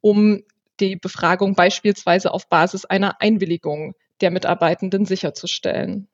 um 0.00 0.42
die 0.80 0.96
Befragung 0.96 1.54
beispielsweise 1.54 2.32
auf 2.32 2.48
Basis 2.48 2.84
einer 2.84 3.20
Einwilligung 3.20 3.94
der 4.20 4.30
Mitarbeitenden 4.30 5.04
sicherzustellen. 5.04 6.08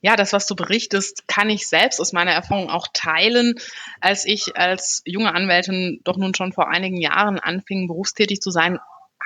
Ja, 0.00 0.16
das, 0.16 0.34
was 0.34 0.46
du 0.46 0.54
berichtest, 0.54 1.26
kann 1.28 1.48
ich 1.48 1.66
selbst 1.66 1.98
aus 1.98 2.12
meiner 2.12 2.32
Erfahrung 2.32 2.68
auch 2.68 2.88
teilen. 2.92 3.54
Als 4.00 4.26
ich 4.26 4.54
als 4.54 5.02
junge 5.06 5.34
Anwältin 5.34 6.00
doch 6.04 6.18
nun 6.18 6.34
schon 6.34 6.52
vor 6.52 6.68
einigen 6.68 7.00
Jahren 7.00 7.38
anfing, 7.38 7.88
berufstätig 7.88 8.40
zu 8.40 8.50
sein, 8.50 8.78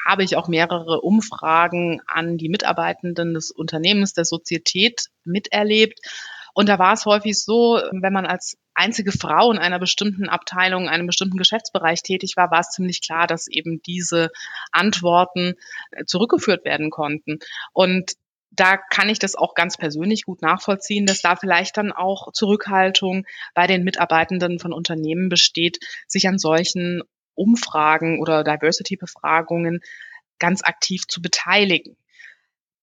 habe 0.06 0.22
ich 0.22 0.36
auch 0.36 0.46
mehrere 0.46 1.00
Umfragen 1.00 2.00
an 2.06 2.38
die 2.38 2.48
Mitarbeitenden 2.48 3.34
des 3.34 3.50
Unternehmens, 3.50 4.12
der 4.12 4.24
Sozietät 4.24 5.06
miterlebt. 5.24 5.98
Und 6.54 6.68
da 6.68 6.78
war 6.78 6.92
es 6.92 7.06
häufig 7.06 7.42
so, 7.42 7.80
wenn 7.90 8.12
man 8.12 8.26
als 8.26 8.56
einzige 8.78 9.12
Frau 9.12 9.50
in 9.52 9.58
einer 9.58 9.78
bestimmten 9.78 10.28
Abteilung, 10.28 10.84
in 10.84 10.88
einem 10.88 11.06
bestimmten 11.06 11.36
Geschäftsbereich 11.36 12.02
tätig 12.02 12.34
war, 12.36 12.50
war 12.50 12.60
es 12.60 12.70
ziemlich 12.70 13.02
klar, 13.02 13.26
dass 13.26 13.48
eben 13.48 13.82
diese 13.82 14.30
Antworten 14.72 15.54
äh, 15.90 16.04
zurückgeführt 16.04 16.64
werden 16.64 16.90
konnten. 16.90 17.38
Und 17.72 18.12
da 18.50 18.76
kann 18.76 19.08
ich 19.08 19.18
das 19.18 19.34
auch 19.34 19.54
ganz 19.54 19.76
persönlich 19.76 20.24
gut 20.24 20.42
nachvollziehen, 20.42 21.06
dass 21.06 21.20
da 21.20 21.36
vielleicht 21.36 21.76
dann 21.76 21.92
auch 21.92 22.32
Zurückhaltung 22.32 23.26
bei 23.54 23.66
den 23.66 23.84
Mitarbeitenden 23.84 24.58
von 24.58 24.72
Unternehmen 24.72 25.28
besteht, 25.28 25.78
sich 26.06 26.26
an 26.28 26.38
solchen 26.38 27.02
Umfragen 27.34 28.20
oder 28.20 28.42
Diversity-Befragungen 28.42 29.80
ganz 30.38 30.62
aktiv 30.64 31.06
zu 31.06 31.20
beteiligen. 31.20 31.96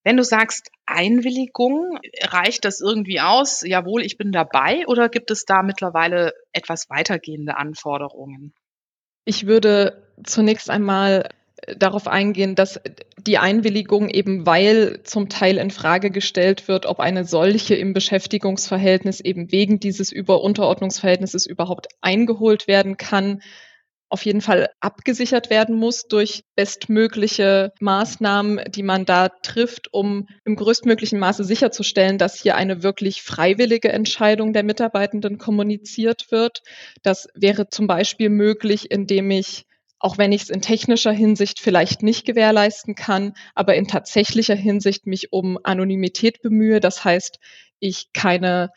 Wenn 0.06 0.18
du 0.18 0.24
sagst 0.24 0.70
Einwilligung, 0.86 1.98
reicht 2.22 2.64
das 2.64 2.80
irgendwie 2.80 3.20
aus? 3.20 3.64
Jawohl, 3.66 4.04
ich 4.04 4.18
bin 4.18 4.32
dabei 4.32 4.86
oder 4.86 5.10
gibt 5.10 5.32
es 5.32 5.46
da 5.46 5.64
mittlerweile 5.64 6.34
etwas 6.54 6.92
weitergehende 6.92 7.58
Anforderungen? 7.58 8.54
Ich 9.26 9.48
würde 9.48 10.08
zunächst 10.24 10.70
einmal 10.70 11.30
darauf 11.76 12.08
eingehen, 12.08 12.54
dass 12.54 12.80
die 13.18 13.40
Einwilligung 13.40 14.10
eben, 14.10 14.46
weil 14.46 15.02
zum 15.02 15.28
Teil 15.28 15.58
in 15.58 15.72
Frage 15.72 16.12
gestellt 16.12 16.68
wird, 16.68 16.86
ob 16.86 17.00
eine 17.00 17.26
solche 17.26 17.74
im 17.74 17.94
Beschäftigungsverhältnis 17.94 19.22
eben 19.22 19.52
wegen 19.52 19.80
dieses 19.80 20.12
Überunterordnungsverhältnisses 20.12 21.48
überhaupt 21.48 21.88
eingeholt 22.02 22.68
werden 22.68 22.98
kann, 22.98 23.42
auf 24.10 24.26
jeden 24.26 24.42
Fall 24.42 24.70
abgesichert 24.80 25.50
werden 25.50 25.76
muss 25.76 26.04
durch 26.04 26.44
bestmögliche 26.56 27.72
Maßnahmen, 27.80 28.62
die 28.70 28.84
man 28.84 29.06
da 29.06 29.30
trifft, 29.30 29.94
um 29.94 30.28
im 30.46 30.56
größtmöglichen 30.56 31.20
Maße 31.20 31.44
sicherzustellen, 31.44 32.18
dass 32.18 32.40
hier 32.40 32.56
eine 32.56 32.84
wirklich 32.84 33.22
freiwillige 33.22 33.92
Entscheidung 33.92 34.54
der 34.54 34.64
Mitarbeitenden 34.64 35.38
kommuniziert 35.38 36.32
wird. 36.32 36.62
Das 37.02 37.28
wäre 37.34 37.70
zum 37.70 37.88
Beispiel 37.88 38.30
möglich, 38.30 38.92
indem 38.92 39.32
ich 39.32 39.66
auch 39.98 40.18
wenn 40.18 40.34
ich 40.34 40.44
es 40.44 40.50
in 40.50 40.62
technischer 40.62 41.14
Hinsicht 41.14 41.60
vielleicht 41.60 42.04
nicht 42.04 42.26
gewährleisten 42.26 42.94
kann, 42.96 43.34
aber 43.56 43.76
in 43.76 43.88
tatsächlicher 43.88 44.54
Hinsicht 44.54 45.08
mich 45.08 45.32
um 45.32 45.58
Anonymität 45.64 46.42
bemühe. 46.42 46.80
Das 46.80 47.04
heißt, 47.04 47.40
ich 47.80 48.12
keine 48.14 48.70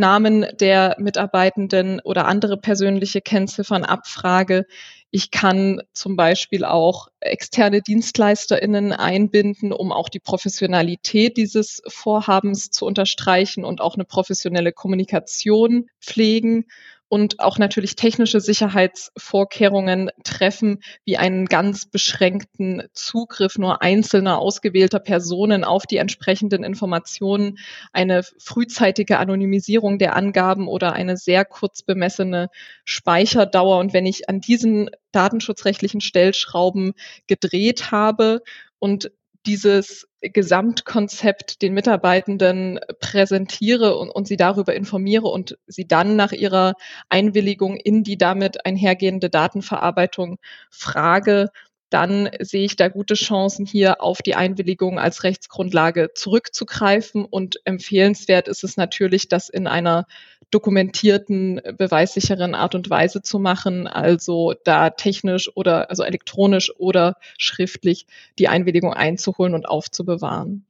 Namen 0.00 0.46
der 0.58 0.96
Mitarbeitenden 0.98 2.00
oder 2.00 2.26
andere 2.26 2.56
persönliche 2.56 3.20
Kennziffern 3.20 3.84
abfrage, 3.84 4.66
Ich 5.12 5.30
kann 5.30 5.82
zum 5.92 6.16
Beispiel 6.16 6.64
auch 6.64 7.08
externe 7.20 7.82
DienstleisterInnen 7.82 8.92
einbinden, 8.92 9.72
um 9.72 9.92
auch 9.92 10.08
die 10.08 10.20
Professionalität 10.20 11.36
dieses 11.36 11.82
Vorhabens 11.88 12.70
zu 12.70 12.86
unterstreichen 12.86 13.64
und 13.64 13.80
auch 13.80 13.94
eine 13.94 14.04
professionelle 14.04 14.72
Kommunikation 14.72 15.88
pflegen 16.00 16.66
und 17.10 17.40
auch 17.40 17.58
natürlich 17.58 17.96
technische 17.96 18.40
Sicherheitsvorkehrungen 18.40 20.10
treffen, 20.22 20.78
wie 21.04 21.16
einen 21.16 21.46
ganz 21.46 21.86
beschränkten 21.86 22.84
Zugriff 22.94 23.58
nur 23.58 23.82
einzelner 23.82 24.38
ausgewählter 24.38 25.00
Personen 25.00 25.64
auf 25.64 25.86
die 25.86 25.96
entsprechenden 25.96 26.62
Informationen, 26.62 27.58
eine 27.92 28.22
frühzeitige 28.22 29.18
Anonymisierung 29.18 29.98
der 29.98 30.14
Angaben 30.14 30.68
oder 30.68 30.92
eine 30.92 31.16
sehr 31.16 31.44
kurz 31.44 31.82
bemessene 31.82 32.48
Speicherdauer. 32.84 33.78
Und 33.78 33.92
wenn 33.92 34.06
ich 34.06 34.28
an 34.28 34.40
diesen 34.40 34.88
datenschutzrechtlichen 35.10 36.00
Stellschrauben 36.00 36.92
gedreht 37.26 37.90
habe 37.90 38.40
und 38.78 39.10
dieses 39.46 40.06
Gesamtkonzept 40.20 41.62
den 41.62 41.72
Mitarbeitenden 41.72 42.78
präsentiere 43.00 43.96
und, 43.96 44.10
und, 44.10 44.28
sie 44.28 44.36
darüber 44.36 44.74
informiere 44.74 45.28
und 45.28 45.58
sie 45.66 45.86
dann 45.86 46.16
nach 46.16 46.32
ihrer 46.32 46.74
Einwilligung 47.08 47.76
in 47.76 48.02
die 48.02 48.18
damit 48.18 48.66
einhergehende 48.66 49.30
Datenverarbeitung 49.30 50.38
frage, 50.70 51.48
dann 51.90 52.30
sehe 52.38 52.64
ich 52.64 52.76
da 52.76 52.88
gute 52.88 53.14
Chancen, 53.14 53.66
hier 53.66 54.00
auf 54.00 54.22
die 54.22 54.36
Einwilligung 54.36 54.98
als 54.98 55.24
Rechtsgrundlage 55.24 56.12
zurückzugreifen. 56.14 57.24
Und 57.24 57.60
empfehlenswert 57.64 58.48
ist 58.48 58.64
es 58.64 58.76
natürlich, 58.76 59.28
das 59.28 59.48
in 59.48 59.66
einer 59.66 60.06
dokumentierten, 60.50 61.60
beweissicheren 61.76 62.54
Art 62.54 62.74
und 62.74 62.90
Weise 62.90 63.22
zu 63.22 63.38
machen, 63.38 63.86
also 63.86 64.54
da 64.64 64.90
technisch 64.90 65.50
oder 65.54 65.90
also 65.90 66.02
elektronisch 66.02 66.72
oder 66.76 67.16
schriftlich 67.38 68.06
die 68.38 68.48
Einwilligung 68.48 68.94
einzuholen 68.94 69.54
und 69.54 69.68
aufzubewahren. 69.68 70.64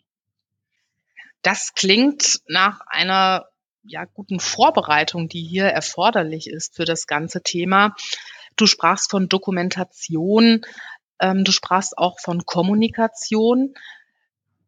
Das 1.42 1.74
klingt 1.74 2.40
nach 2.46 2.80
einer 2.86 3.46
ja, 3.82 4.04
guten 4.04 4.40
Vorbereitung, 4.40 5.28
die 5.28 5.42
hier 5.42 5.64
erforderlich 5.64 6.48
ist 6.48 6.76
für 6.76 6.84
das 6.84 7.06
ganze 7.06 7.42
Thema. 7.42 7.94
Du 8.56 8.66
sprachst 8.66 9.10
von 9.10 9.28
Dokumentation. 9.28 10.62
Ähm, 11.20 11.44
du 11.44 11.52
sprachst 11.52 11.96
auch 11.98 12.18
von 12.20 12.44
Kommunikation. 12.46 13.74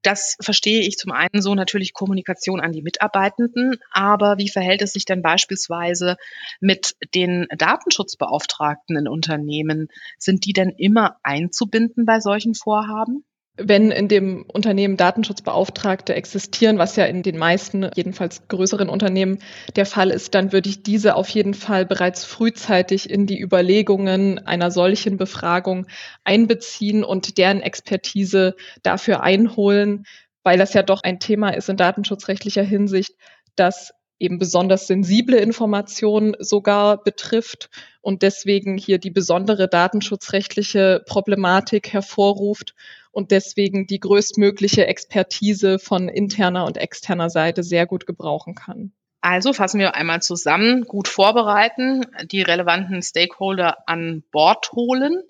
Das 0.03 0.37
verstehe 0.41 0.81
ich 0.81 0.97
zum 0.97 1.13
einen 1.13 1.41
so 1.43 1.55
natürlich 1.55 1.93
Kommunikation 1.95 2.61
an 2.61 2.73
die 2.73 2.83
Mitarbeitenden, 2.83 3.77
aber 3.93 4.37
wie 4.37 4.49
verhält 4.49 4.83
es 4.83 4.93
sich 4.93 5.05
denn 5.05 5.23
beispielsweise 5.23 6.17
mit 6.61 6.97
den 7.15 7.47
Datenschutzbeauftragten 7.57 8.97
in 8.97 9.07
Unternehmen? 9.07 9.89
Sind 10.19 10.45
die 10.45 10.53
denn 10.53 10.71
immer 10.71 11.19
einzubinden 11.23 12.05
bei 12.05 12.19
solchen 12.19 12.55
Vorhaben? 12.55 13.25
Wenn 13.57 13.91
in 13.91 14.09
dem 14.09 14.45
Unternehmen 14.49 14.97
Datenschutzbeauftragte 14.97 16.15
existieren, 16.15 16.79
was 16.79 16.97
ja 16.97 17.05
in 17.05 17.23
den 17.23 17.37
meisten, 17.37 17.91
jedenfalls 17.95 18.49
größeren 18.49 18.89
Unternehmen 18.89 19.39
der 19.77 19.85
Fall 19.85 20.11
ist, 20.11 20.35
dann 20.35 20.53
würde 20.53 20.71
ich 20.71 20.83
diese 20.83 21.17
auf 21.17 21.29
jeden 21.29 21.53
Fall 21.53 21.85
bereits 21.85 22.25
frühzeitig 22.25 23.11
in 23.11 23.27
die 23.27 23.41
Überlegungen 23.41 24.39
einer 24.47 24.71
solchen 24.71 25.19
Befragung 25.19 25.87
einbeziehen 26.25 27.05
und 27.05 27.37
deren 27.37 27.61
Expertise 27.61 28.57
dafür 28.83 29.23
einholen, 29.23 30.05
weil 30.43 30.59
das 30.59 30.73
ja 30.73 30.83
doch 30.83 31.03
ein 31.03 31.21
Thema 31.21 31.51
ist 31.51 31.69
in 31.69 31.77
datenschutzrechtlicher 31.77 32.63
Hinsicht, 32.63 33.17
das 33.55 33.93
eben 34.19 34.39
besonders 34.39 34.87
sensible 34.87 35.37
Informationen 35.37 36.37
sogar 36.39 37.03
betrifft 37.03 37.69
und 38.01 38.23
deswegen 38.23 38.79
hier 38.79 38.99
die 38.99 39.11
besondere 39.11 39.69
datenschutzrechtliche 39.69 41.03
Problematik 41.07 41.93
hervorruft 41.93 42.75
und 43.13 43.31
deswegen 43.31 43.87
die 43.87 44.01
größtmögliche 44.01 44.87
Expertise 44.87 45.79
von 45.79 46.09
interner 46.09 46.65
und 46.65 46.79
externer 46.79 47.31
Seite 47.31 47.63
sehr 47.63 47.87
gut 47.87 48.07
gebrauchen 48.07 48.55
kann. 48.55 48.93
Also 49.21 49.53
fassen 49.53 49.79
wir 49.79 49.95
einmal 49.95 50.21
zusammen, 50.21 50.83
gut 50.83 51.07
vorbereiten, 51.07 52.05
die 52.25 52.43
relevanten 52.43 53.03
Stakeholder 53.03 53.89
an 53.89 54.25
Bord 54.33 54.73
holen 54.73 55.23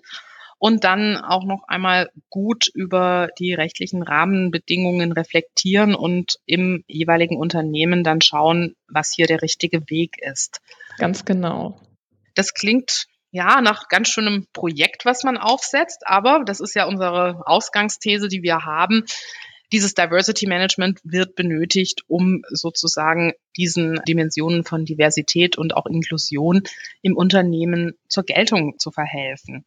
und 0.57 0.83
dann 0.83 1.17
auch 1.17 1.43
noch 1.43 1.67
einmal 1.67 2.09
gut 2.29 2.69
über 2.73 3.27
die 3.37 3.53
rechtlichen 3.53 4.01
Rahmenbedingungen 4.01 5.11
reflektieren 5.11 5.93
und 5.93 6.39
im 6.45 6.83
jeweiligen 6.87 7.37
Unternehmen 7.37 8.03
dann 8.03 8.21
schauen, 8.21 8.75
was 8.87 9.13
hier 9.13 9.27
der 9.27 9.41
richtige 9.41 9.89
Weg 9.89 10.15
ist. 10.19 10.61
Ganz 10.97 11.25
genau. 11.25 11.79
Das 12.33 12.53
klingt 12.53 13.07
ja, 13.33 13.61
nach 13.61 13.87
ganz 13.87 14.09
schönem 14.09 14.45
Projekt, 14.53 15.05
was 15.05 15.23
man 15.23 15.37
aufsetzt. 15.37 16.03
Aber 16.05 16.43
das 16.45 16.59
ist 16.59 16.75
ja 16.75 16.85
unsere 16.85 17.41
Ausgangsthese, 17.47 18.27
die 18.27 18.43
wir 18.43 18.63
haben. 18.63 19.05
Dieses 19.71 19.95
Diversity 19.95 20.45
Management 20.45 20.99
wird 21.03 21.35
benötigt, 21.35 22.03
um 22.07 22.43
sozusagen 22.51 23.33
diesen 23.57 23.99
Dimensionen 24.07 24.63
von 24.63 24.85
Diversität 24.85 25.57
und 25.57 25.75
auch 25.75 25.87
Inklusion 25.87 26.61
im 27.01 27.17
Unternehmen 27.17 27.97
zur 28.07 28.23
Geltung 28.23 28.77
zu 28.77 28.91
verhelfen. 28.91 29.65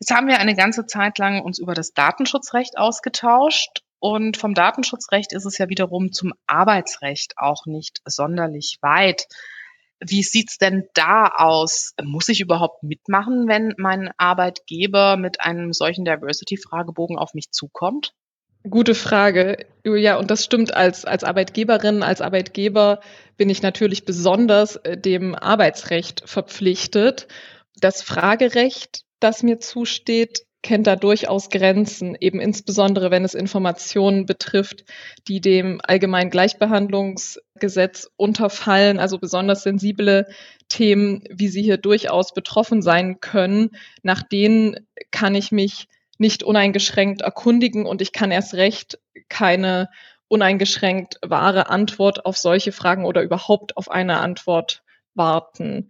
Jetzt 0.00 0.10
haben 0.10 0.26
wir 0.26 0.38
eine 0.38 0.56
ganze 0.56 0.86
Zeit 0.86 1.18
lang 1.18 1.42
uns 1.42 1.58
über 1.58 1.74
das 1.74 1.92
Datenschutzrecht 1.92 2.78
ausgetauscht 2.78 3.82
und 3.98 4.38
vom 4.38 4.54
Datenschutzrecht 4.54 5.34
ist 5.34 5.44
es 5.44 5.58
ja 5.58 5.68
wiederum 5.68 6.12
zum 6.12 6.32
Arbeitsrecht 6.46 7.34
auch 7.36 7.66
nicht 7.66 8.00
sonderlich 8.06 8.78
weit. 8.80 9.26
Wie 10.00 10.22
sieht's 10.22 10.58
denn 10.58 10.88
da 10.94 11.26
aus? 11.36 11.92
Muss 12.02 12.28
ich 12.28 12.40
überhaupt 12.40 12.82
mitmachen, 12.82 13.48
wenn 13.48 13.74
mein 13.76 14.10
Arbeitgeber 14.16 15.16
mit 15.16 15.40
einem 15.40 15.72
solchen 15.72 16.04
Diversity-Fragebogen 16.04 17.18
auf 17.18 17.34
mich 17.34 17.50
zukommt? 17.50 18.14
Gute 18.68 18.94
Frage, 18.94 19.66
Julia. 19.84 20.16
Und 20.16 20.30
das 20.30 20.44
stimmt, 20.44 20.74
als, 20.74 21.06
als 21.06 21.24
Arbeitgeberin, 21.24 22.02
als 22.02 22.20
Arbeitgeber 22.20 23.00
bin 23.38 23.48
ich 23.48 23.62
natürlich 23.62 24.04
besonders 24.04 24.76
äh, 24.76 24.98
dem 24.98 25.34
Arbeitsrecht 25.34 26.22
verpflichtet. 26.26 27.26
Das 27.80 28.02
Fragerecht, 28.02 29.04
das 29.18 29.42
mir 29.42 29.60
zusteht, 29.60 30.44
kennt 30.62 30.86
da 30.86 30.96
durchaus 30.96 31.48
Grenzen, 31.48 32.16
eben 32.20 32.38
insbesondere 32.38 33.10
wenn 33.10 33.24
es 33.24 33.32
Informationen 33.32 34.26
betrifft, 34.26 34.84
die 35.26 35.40
dem 35.40 35.80
allgemeinen 35.82 36.30
Gleichbehandlungsgesetz 37.60 38.10
unterfallen, 38.16 38.98
also 38.98 39.18
besonders 39.18 39.62
sensible 39.62 40.26
Themen, 40.68 41.22
wie 41.30 41.48
sie 41.48 41.62
hier 41.62 41.76
durchaus 41.76 42.32
betroffen 42.32 42.82
sein 42.82 43.20
können. 43.20 43.70
Nach 44.02 44.22
denen 44.22 44.86
kann 45.10 45.34
ich 45.34 45.52
mich 45.52 45.88
nicht 46.18 46.42
uneingeschränkt 46.42 47.22
erkundigen 47.22 47.86
und 47.86 48.02
ich 48.02 48.12
kann 48.12 48.30
erst 48.30 48.54
recht 48.54 48.98
keine 49.28 49.88
uneingeschränkt 50.28 51.18
wahre 51.26 51.70
Antwort 51.70 52.26
auf 52.26 52.36
solche 52.36 52.72
Fragen 52.72 53.04
oder 53.04 53.22
überhaupt 53.22 53.76
auf 53.76 53.90
eine 53.90 54.18
Antwort 54.18 54.82
warten 55.14 55.88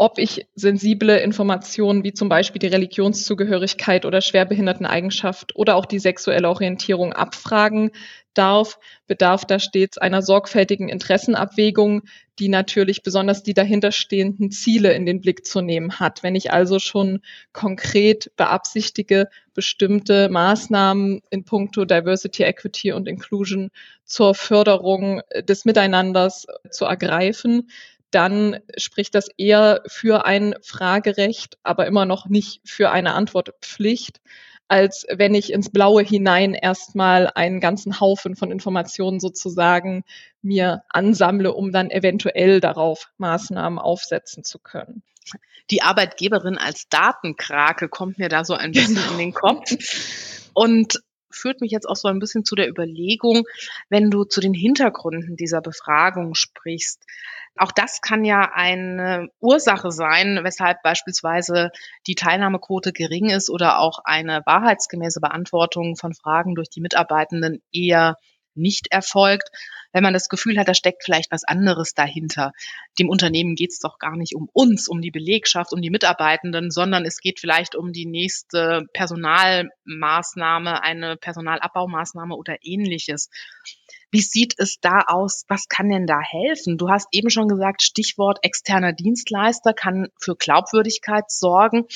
ob 0.00 0.18
ich 0.18 0.46
sensible 0.54 1.18
Informationen 1.18 2.04
wie 2.04 2.14
zum 2.14 2.30
Beispiel 2.30 2.58
die 2.58 2.68
Religionszugehörigkeit 2.68 4.06
oder 4.06 4.22
Schwerbehinderteneigenschaft 4.22 5.54
oder 5.54 5.76
auch 5.76 5.84
die 5.84 5.98
sexuelle 5.98 6.48
Orientierung 6.48 7.12
abfragen 7.12 7.90
darf, 8.32 8.78
bedarf 9.06 9.44
da 9.44 9.58
stets 9.58 9.98
einer 9.98 10.22
sorgfältigen 10.22 10.88
Interessenabwägung, 10.88 12.04
die 12.38 12.48
natürlich 12.48 13.02
besonders 13.02 13.42
die 13.42 13.52
dahinterstehenden 13.52 14.50
Ziele 14.50 14.94
in 14.94 15.04
den 15.04 15.20
Blick 15.20 15.44
zu 15.44 15.60
nehmen 15.60 16.00
hat. 16.00 16.22
Wenn 16.22 16.34
ich 16.34 16.50
also 16.50 16.78
schon 16.78 17.20
konkret 17.52 18.32
beabsichtige, 18.36 19.28
bestimmte 19.52 20.30
Maßnahmen 20.30 21.20
in 21.28 21.44
puncto 21.44 21.84
Diversity, 21.84 22.44
Equity 22.44 22.92
und 22.92 23.06
Inclusion 23.06 23.70
zur 24.06 24.34
Förderung 24.34 25.20
des 25.46 25.66
Miteinanders 25.66 26.46
zu 26.70 26.86
ergreifen, 26.86 27.68
dann 28.10 28.58
spricht 28.76 29.14
das 29.14 29.28
eher 29.36 29.82
für 29.86 30.24
ein 30.24 30.54
Fragerecht, 30.62 31.58
aber 31.62 31.86
immer 31.86 32.04
noch 32.04 32.26
nicht 32.26 32.60
für 32.64 32.90
eine 32.90 33.14
Antwortpflicht, 33.14 34.20
als 34.68 35.04
wenn 35.10 35.34
ich 35.34 35.52
ins 35.52 35.70
Blaue 35.70 36.02
hinein 36.02 36.54
erstmal 36.54 37.28
einen 37.34 37.60
ganzen 37.60 37.98
Haufen 37.98 38.36
von 38.36 38.52
Informationen 38.52 39.18
sozusagen 39.18 40.04
mir 40.42 40.84
ansammle, 40.88 41.52
um 41.52 41.72
dann 41.72 41.90
eventuell 41.90 42.60
darauf 42.60 43.08
Maßnahmen 43.18 43.78
aufsetzen 43.78 44.44
zu 44.44 44.60
können. 44.60 45.02
Die 45.70 45.82
Arbeitgeberin 45.82 46.58
als 46.58 46.88
Datenkrake 46.88 47.88
kommt 47.88 48.18
mir 48.18 48.28
da 48.28 48.44
so 48.44 48.54
ein 48.54 48.72
bisschen 48.72 48.94
genau. 48.94 49.12
in 49.12 49.18
den 49.18 49.32
Kopf. 49.32 49.70
Und 50.52 51.00
führt 51.30 51.60
mich 51.60 51.70
jetzt 51.70 51.88
auch 51.88 51.96
so 51.96 52.08
ein 52.08 52.18
bisschen 52.18 52.44
zu 52.44 52.54
der 52.54 52.68
Überlegung, 52.68 53.44
wenn 53.88 54.10
du 54.10 54.24
zu 54.24 54.40
den 54.40 54.54
Hintergründen 54.54 55.36
dieser 55.36 55.60
Befragung 55.60 56.34
sprichst. 56.34 57.04
Auch 57.56 57.72
das 57.72 58.00
kann 58.00 58.24
ja 58.24 58.52
eine 58.54 59.28
Ursache 59.40 59.90
sein, 59.90 60.40
weshalb 60.42 60.82
beispielsweise 60.82 61.70
die 62.06 62.14
Teilnahmequote 62.14 62.92
gering 62.92 63.28
ist 63.28 63.50
oder 63.50 63.78
auch 63.78 64.00
eine 64.04 64.42
wahrheitsgemäße 64.46 65.20
Beantwortung 65.20 65.96
von 65.96 66.14
Fragen 66.14 66.54
durch 66.54 66.70
die 66.70 66.80
Mitarbeitenden 66.80 67.60
eher 67.72 68.16
nicht 68.54 68.88
erfolgt, 68.90 69.50
wenn 69.92 70.02
man 70.02 70.12
das 70.12 70.28
Gefühl 70.28 70.58
hat, 70.58 70.68
da 70.68 70.74
steckt 70.74 71.04
vielleicht 71.04 71.32
was 71.32 71.44
anderes 71.44 71.94
dahinter. 71.94 72.52
Dem 72.98 73.08
Unternehmen 73.08 73.54
geht 73.56 73.70
es 73.70 73.78
doch 73.80 73.98
gar 73.98 74.16
nicht 74.16 74.34
um 74.36 74.48
uns, 74.52 74.88
um 74.88 75.00
die 75.00 75.10
Belegschaft, 75.10 75.72
um 75.72 75.82
die 75.82 75.90
Mitarbeitenden, 75.90 76.70
sondern 76.70 77.04
es 77.04 77.18
geht 77.18 77.40
vielleicht 77.40 77.74
um 77.74 77.92
die 77.92 78.06
nächste 78.06 78.86
Personalmaßnahme, 78.92 80.82
eine 80.82 81.16
Personalabbaumaßnahme 81.16 82.36
oder 82.36 82.56
ähnliches. 82.62 83.30
Wie 84.12 84.20
sieht 84.20 84.54
es 84.58 84.78
da 84.80 85.04
aus? 85.06 85.44
Was 85.48 85.68
kann 85.68 85.88
denn 85.88 86.06
da 86.06 86.20
helfen? 86.20 86.78
Du 86.78 86.88
hast 86.88 87.08
eben 87.12 87.30
schon 87.30 87.48
gesagt, 87.48 87.82
Stichwort 87.82 88.38
externer 88.42 88.92
Dienstleister 88.92 89.72
kann 89.72 90.08
für 90.20 90.34
Glaubwürdigkeit 90.34 91.30
sorgen. 91.30 91.86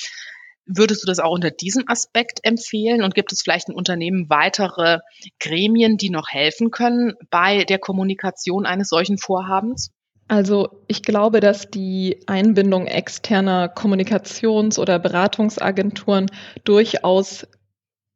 Würdest 0.66 1.02
du 1.02 1.06
das 1.06 1.18
auch 1.18 1.32
unter 1.32 1.50
diesem 1.50 1.84
Aspekt 1.88 2.40
empfehlen? 2.42 3.02
Und 3.02 3.14
gibt 3.14 3.32
es 3.32 3.42
vielleicht 3.42 3.68
in 3.68 3.74
Unternehmen 3.74 4.30
weitere 4.30 5.00
Gremien, 5.38 5.96
die 5.96 6.10
noch 6.10 6.28
helfen 6.28 6.70
können 6.70 7.14
bei 7.30 7.64
der 7.64 7.78
Kommunikation 7.78 8.64
eines 8.64 8.88
solchen 8.88 9.18
Vorhabens? 9.18 9.90
Also 10.26 10.82
ich 10.88 11.02
glaube, 11.02 11.40
dass 11.40 11.70
die 11.70 12.22
Einbindung 12.26 12.86
externer 12.86 13.68
Kommunikations- 13.68 14.78
oder 14.78 14.98
Beratungsagenturen 14.98 16.30
durchaus 16.64 17.46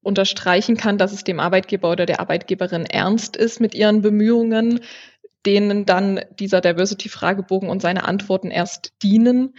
unterstreichen 0.02 0.78
kann, 0.78 0.96
dass 0.96 1.12
es 1.12 1.24
dem 1.24 1.38
Arbeitgeber 1.38 1.90
oder 1.90 2.06
der 2.06 2.20
Arbeitgeberin 2.20 2.86
ernst 2.86 3.36
ist 3.36 3.60
mit 3.60 3.74
ihren 3.74 4.00
Bemühungen, 4.00 4.80
denen 5.44 5.84
dann 5.84 6.20
dieser 6.38 6.62
Diversity-Fragebogen 6.62 7.68
und 7.68 7.82
seine 7.82 8.04
Antworten 8.04 8.50
erst 8.50 8.94
dienen. 9.02 9.54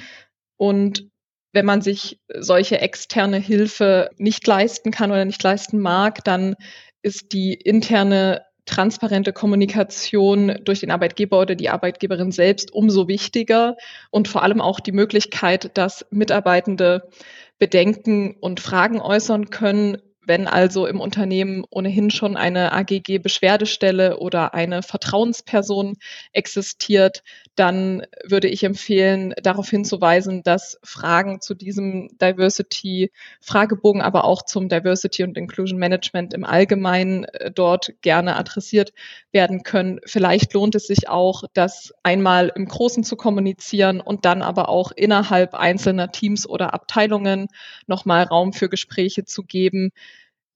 Und 0.57 1.09
wenn 1.51 1.65
man 1.65 1.81
sich 1.81 2.19
solche 2.27 2.79
externe 2.81 3.37
Hilfe 3.37 4.09
nicht 4.17 4.45
leisten 4.45 4.91
kann 4.91 5.11
oder 5.11 5.25
nicht 5.25 5.41
leisten 5.41 5.79
mag, 5.79 6.23
dann 6.23 6.55
ist 7.01 7.33
die 7.33 7.53
interne 7.53 8.43
transparente 8.65 9.33
Kommunikation 9.33 10.59
durch 10.63 10.81
den 10.81 10.91
Arbeitgeber 10.91 11.39
oder 11.39 11.55
die 11.55 11.69
Arbeitgeberin 11.69 12.31
selbst 12.31 12.71
umso 12.71 13.07
wichtiger 13.07 13.75
und 14.11 14.27
vor 14.27 14.43
allem 14.43 14.61
auch 14.61 14.79
die 14.79 14.91
Möglichkeit, 14.91 15.75
dass 15.75 16.05
Mitarbeitende 16.11 17.09
Bedenken 17.57 18.35
und 18.39 18.59
Fragen 18.59 19.01
äußern 19.01 19.49
können, 19.49 19.97
wenn 20.29 20.47
also 20.47 20.85
im 20.85 21.01
Unternehmen 21.01 21.65
ohnehin 21.71 22.11
schon 22.11 22.37
eine 22.37 22.71
AGG-Beschwerdestelle 22.71 24.19
oder 24.19 24.53
eine 24.53 24.83
Vertrauensperson 24.83 25.97
existiert, 26.33 27.23
dann 27.55 28.03
würde 28.23 28.47
ich 28.47 28.63
empfehlen, 28.63 29.33
darauf 29.41 29.67
hinzuweisen, 29.67 30.43
dass 30.43 30.79
Fragen 30.83 31.41
zu 31.41 31.55
diesem 31.55 32.09
Diversity-Fragebogen, 32.21 34.03
aber 34.03 34.23
auch 34.23 34.43
zum 34.43 34.69
Diversity 34.69 35.23
und 35.23 35.35
Inclusion 35.35 35.79
Management 35.79 36.35
im 36.35 36.45
Allgemeinen 36.45 37.23
äh, 37.23 37.49
dort 37.49 37.93
gerne 38.01 38.35
adressiert 38.35 38.93
werden 39.31 39.63
können. 39.63 39.99
Vielleicht 40.05 40.53
lohnt 40.53 40.75
es 40.75 40.85
sich 40.85 41.09
auch, 41.09 41.43
das 41.55 41.91
einmal 42.03 42.53
im 42.55 42.67
Großen 42.67 43.03
zu 43.03 43.15
kommunizieren 43.15 43.99
und 43.99 44.25
dann 44.25 44.43
aber 44.43 44.69
auch 44.69 44.91
innerhalb 44.91 45.55
einzelner 45.55 46.11
Teams 46.11 46.47
oder 46.47 46.75
Abteilungen 46.75 47.47
nochmal 47.87 48.25
Raum 48.25 48.53
für 48.53 48.69
Gespräche 48.69 49.25
zu 49.25 49.41
geben, 49.41 49.91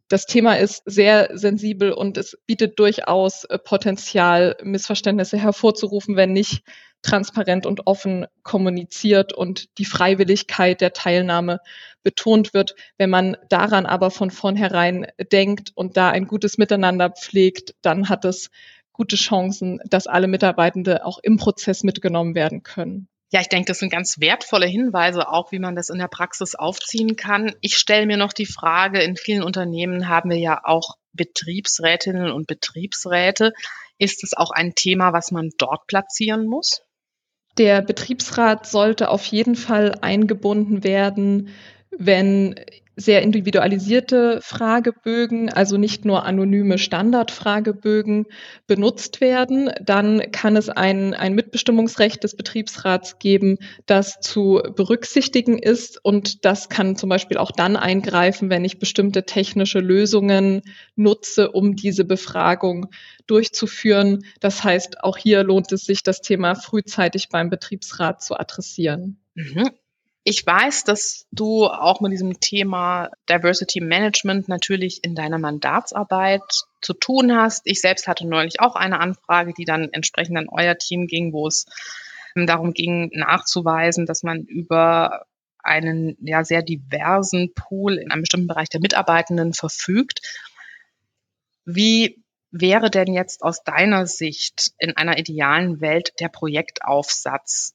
das 0.09 0.25
Thema 0.25 0.55
ist 0.55 0.83
sehr 0.85 1.29
sensibel 1.33 1.91
und 1.91 2.17
es 2.17 2.37
bietet 2.45 2.77
durchaus 2.79 3.45
äh, 3.45 3.57
Potenzial, 3.57 4.57
Missverständnisse 4.63 5.37
hervorzurufen, 5.37 6.15
wenn 6.15 6.33
nicht 6.33 6.63
transparent 7.01 7.65
und 7.65 7.85
offen 7.85 8.25
kommuniziert 8.43 9.33
und 9.33 9.77
die 9.77 9.85
Freiwilligkeit 9.85 10.81
der 10.81 10.93
Teilnahme 10.93 11.59
betont 12.01 12.53
wird. 12.53 12.75
Wenn 12.97 13.09
man 13.09 13.37
daran 13.49 13.85
aber 13.85 14.09
von 14.09 14.31
vornherein 14.31 15.07
denkt 15.31 15.71
und 15.75 15.97
da 15.97 16.09
ein 16.09 16.27
gutes 16.27 16.57
Miteinander 16.57 17.09
pflegt, 17.09 17.75
dann 17.81 18.09
hat 18.09 18.25
es 18.25 18.49
gute 18.93 19.15
Chancen, 19.17 19.79
dass 19.85 20.07
alle 20.07 20.27
Mitarbeitende 20.27 21.05
auch 21.05 21.19
im 21.21 21.37
Prozess 21.37 21.83
mitgenommen 21.83 22.35
werden 22.35 22.63
können. 22.63 23.09
Ja, 23.33 23.41
ich 23.41 23.49
denke, 23.49 23.65
das 23.65 23.79
sind 23.79 23.91
ganz 23.91 24.19
wertvolle 24.19 24.67
Hinweise, 24.67 25.27
auch 25.27 25.51
wie 25.51 25.57
man 25.57 25.75
das 25.75 25.89
in 25.89 25.97
der 25.97 26.07
Praxis 26.07 26.53
aufziehen 26.53 27.15
kann. 27.15 27.55
Ich 27.61 27.77
stelle 27.77 28.05
mir 28.05 28.15
noch 28.15 28.31
die 28.31 28.45
Frage, 28.45 29.01
in 29.01 29.15
vielen 29.15 29.41
Unternehmen 29.41 30.07
haben 30.07 30.29
wir 30.29 30.37
ja 30.37 30.61
auch 30.63 30.97
Betriebsrätinnen 31.13 32.31
und 32.31 32.45
Betriebsräte. 32.45 33.53
Ist 33.97 34.23
es 34.23 34.35
auch 34.35 34.51
ein 34.51 34.75
Thema, 34.75 35.13
was 35.13 35.31
man 35.31 35.49
dort 35.57 35.87
platzieren 35.87 36.45
muss? 36.45 36.83
Der 37.57 37.81
Betriebsrat 37.81 38.67
sollte 38.67 39.09
auf 39.09 39.25
jeden 39.25 39.55
Fall 39.55 39.97
eingebunden 40.01 40.83
werden, 40.83 41.49
wenn 41.89 42.63
sehr 42.95 43.21
individualisierte 43.21 44.39
Fragebögen, 44.41 45.49
also 45.51 45.77
nicht 45.77 46.05
nur 46.05 46.25
anonyme 46.25 46.77
Standardfragebögen 46.77 48.25
benutzt 48.67 49.21
werden, 49.21 49.71
dann 49.81 50.31
kann 50.31 50.55
es 50.55 50.69
ein, 50.69 51.13
ein 51.13 51.33
Mitbestimmungsrecht 51.33 52.23
des 52.23 52.35
Betriebsrats 52.35 53.19
geben, 53.19 53.57
das 53.85 54.19
zu 54.19 54.61
berücksichtigen 54.75 55.57
ist. 55.57 56.03
Und 56.03 56.45
das 56.45 56.69
kann 56.69 56.95
zum 56.95 57.09
Beispiel 57.09 57.37
auch 57.37 57.51
dann 57.51 57.75
eingreifen, 57.75 58.49
wenn 58.49 58.65
ich 58.65 58.79
bestimmte 58.79 59.23
technische 59.23 59.79
Lösungen 59.79 60.61
nutze, 60.95 61.51
um 61.51 61.75
diese 61.75 62.05
Befragung 62.05 62.87
durchzuführen. 63.25 64.23
Das 64.39 64.63
heißt, 64.63 65.03
auch 65.03 65.17
hier 65.17 65.43
lohnt 65.43 65.71
es 65.71 65.85
sich, 65.85 66.03
das 66.03 66.21
Thema 66.21 66.55
frühzeitig 66.55 67.29
beim 67.29 67.49
Betriebsrat 67.49 68.21
zu 68.21 68.37
adressieren. 68.37 69.19
Mhm. 69.35 69.71
Ich 70.25 70.45
weiß, 70.45 70.85
dass 70.85 71.27
du 71.31 71.67
auch 71.67 71.99
mit 71.99 72.13
diesem 72.13 72.39
Thema 72.39 73.09
Diversity 73.29 73.81
Management 73.81 74.47
natürlich 74.47 75.03
in 75.03 75.15
deiner 75.15 75.37
Mandatsarbeit 75.37 76.41
zu 76.81 76.93
tun 76.93 77.35
hast. 77.35 77.63
Ich 77.65 77.81
selbst 77.81 78.07
hatte 78.07 78.25
neulich 78.25 78.61
auch 78.61 78.75
eine 78.75 79.01
Anfrage, 79.01 79.53
die 79.53 79.65
dann 79.65 79.89
entsprechend 79.91 80.37
an 80.37 80.47
euer 80.49 80.77
Team 80.77 81.07
ging, 81.07 81.33
wo 81.33 81.47
es 81.47 81.65
darum 82.35 82.73
ging, 82.73 83.11
nachzuweisen, 83.13 84.05
dass 84.05 84.23
man 84.23 84.43
über 84.43 85.25
einen 85.59 86.17
ja 86.21 86.43
sehr 86.43 86.61
diversen 86.61 87.53
Pool 87.53 87.97
in 87.97 88.11
einem 88.11 88.21
bestimmten 88.21 88.47
Bereich 88.47 88.69
der 88.69 88.81
Mitarbeitenden 88.81 89.53
verfügt. 89.53 90.21
Wie 91.65 92.23
wäre 92.49 92.89
denn 92.89 93.13
jetzt 93.13 93.43
aus 93.43 93.63
deiner 93.63 94.05
Sicht 94.05 94.71
in 94.77 94.95
einer 94.95 95.17
idealen 95.17 95.81
Welt 95.81 96.13
der 96.19 96.29
Projektaufsatz? 96.29 97.73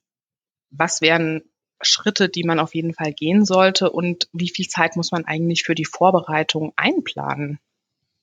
Was 0.70 1.00
wären 1.00 1.42
Schritte, 1.80 2.28
die 2.28 2.44
man 2.44 2.58
auf 2.58 2.74
jeden 2.74 2.94
Fall 2.94 3.12
gehen 3.12 3.44
sollte 3.44 3.90
und 3.90 4.28
wie 4.32 4.50
viel 4.50 4.68
Zeit 4.68 4.96
muss 4.96 5.12
man 5.12 5.24
eigentlich 5.24 5.62
für 5.62 5.74
die 5.74 5.84
Vorbereitung 5.84 6.72
einplanen? 6.76 7.58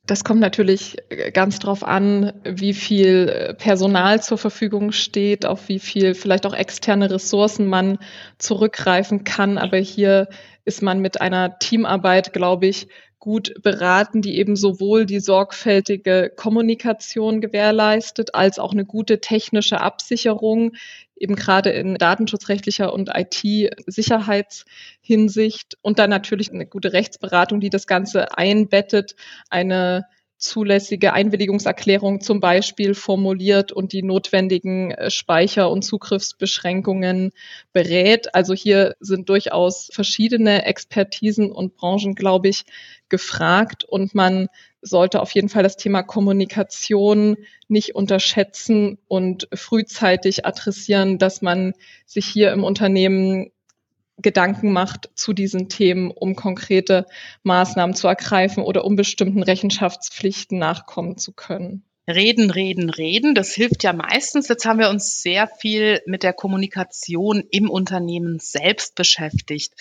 Das 0.05 0.23
kommt 0.23 0.39
natürlich 0.39 0.97
äh, 1.09 1.31
ganz 1.31 1.59
drauf 1.59 1.83
an, 1.83 2.33
wie 2.43 2.73
viel 2.73 3.27
äh, 3.27 3.53
Personal 3.55 4.21
zur 4.21 4.37
Verfügung 4.37 4.91
steht, 4.91 5.45
auf 5.45 5.67
wie 5.67 5.79
viel 5.79 6.13
vielleicht 6.13 6.45
auch 6.45 6.53
externe 6.53 7.09
Ressourcen 7.09 7.65
man 7.65 7.97
zurückgreifen 8.37 9.23
kann. 9.23 9.57
Aber 9.57 9.77
hier 9.77 10.27
ist 10.63 10.83
man 10.83 10.99
mit 10.99 11.21
einer 11.21 11.57
Teamarbeit, 11.57 12.33
glaube 12.33 12.67
ich, 12.67 12.87
gut 13.25 13.53
beraten, 13.63 14.21
die 14.21 14.37
eben 14.37 14.55
sowohl 14.55 15.07
die 15.07 15.19
sorgfältige 15.19 16.31
Kommunikation 16.35 17.41
gewährleistet, 17.41 18.35
als 18.35 18.59
auch 18.59 18.71
eine 18.71 18.85
gute 18.85 19.19
technische 19.19 19.81
Absicherung, 19.81 20.73
eben 21.15 21.35
gerade 21.35 21.71
in 21.71 21.95
datenschutzrechtlicher 21.95 22.93
und 22.93 23.09
IT-Sicherheitshinsicht 23.11 25.79
und 25.81 25.97
dann 25.97 26.11
natürlich 26.11 26.53
eine 26.53 26.67
gute 26.67 26.93
Rechtsberatung, 26.93 27.61
die 27.61 27.71
das 27.71 27.87
Ganze 27.87 28.37
einbettet, 28.37 29.15
eine 29.49 30.05
zulässige 30.37 31.13
Einwilligungserklärung 31.13 32.21
zum 32.21 32.39
Beispiel 32.39 32.93
formuliert 32.93 33.71
und 33.71 33.93
die 33.93 34.03
notwendigen 34.03 34.91
äh, 34.91 35.09
Speicher- 35.09 35.69
und 35.71 35.83
Zugriffsbeschränkungen 35.83 37.31
berät. 37.73 38.35
Also 38.35 38.53
hier 38.53 38.95
sind 38.99 39.29
durchaus 39.29 39.89
verschiedene 39.93 40.65
Expertisen 40.65 41.51
und 41.51 41.75
Branchen, 41.75 42.15
glaube 42.15 42.49
ich, 42.49 42.63
gefragt 43.09 43.83
und 43.85 44.13
man 44.13 44.47
sollte 44.81 45.21
auf 45.21 45.31
jeden 45.31 45.49
Fall 45.49 45.63
das 45.63 45.77
Thema 45.77 46.03
Kommunikation 46.03 47.37
nicht 47.67 47.95
unterschätzen 47.95 48.99
und 49.07 49.47
frühzeitig 49.53 50.45
adressieren, 50.45 51.17
dass 51.17 51.41
man 51.41 51.73
sich 52.05 52.25
hier 52.25 52.51
im 52.51 52.63
Unternehmen 52.63 53.51
Gedanken 54.17 54.71
macht 54.71 55.09
zu 55.15 55.33
diesen 55.33 55.67
Themen, 55.69 56.11
um 56.11 56.35
konkrete 56.35 57.05
Maßnahmen 57.43 57.95
zu 57.95 58.07
ergreifen 58.07 58.63
oder 58.63 58.85
um 58.85 58.95
bestimmten 58.95 59.43
Rechenschaftspflichten 59.43 60.57
nachkommen 60.57 61.17
zu 61.17 61.33
können. 61.33 61.83
Reden, 62.07 62.51
reden, 62.51 62.89
reden. 62.89 63.33
Das 63.33 63.53
hilft 63.53 63.83
ja 63.83 63.91
meistens. 63.91 64.47
Jetzt 64.47 64.65
haben 64.65 64.79
wir 64.79 64.89
uns 64.89 65.21
sehr 65.21 65.47
viel 65.47 66.01
mit 66.05 66.23
der 66.23 66.33
Kommunikation 66.33 67.43
im 67.49 67.69
Unternehmen 67.69 68.39
selbst 68.39 68.95
beschäftigt. 68.95 69.73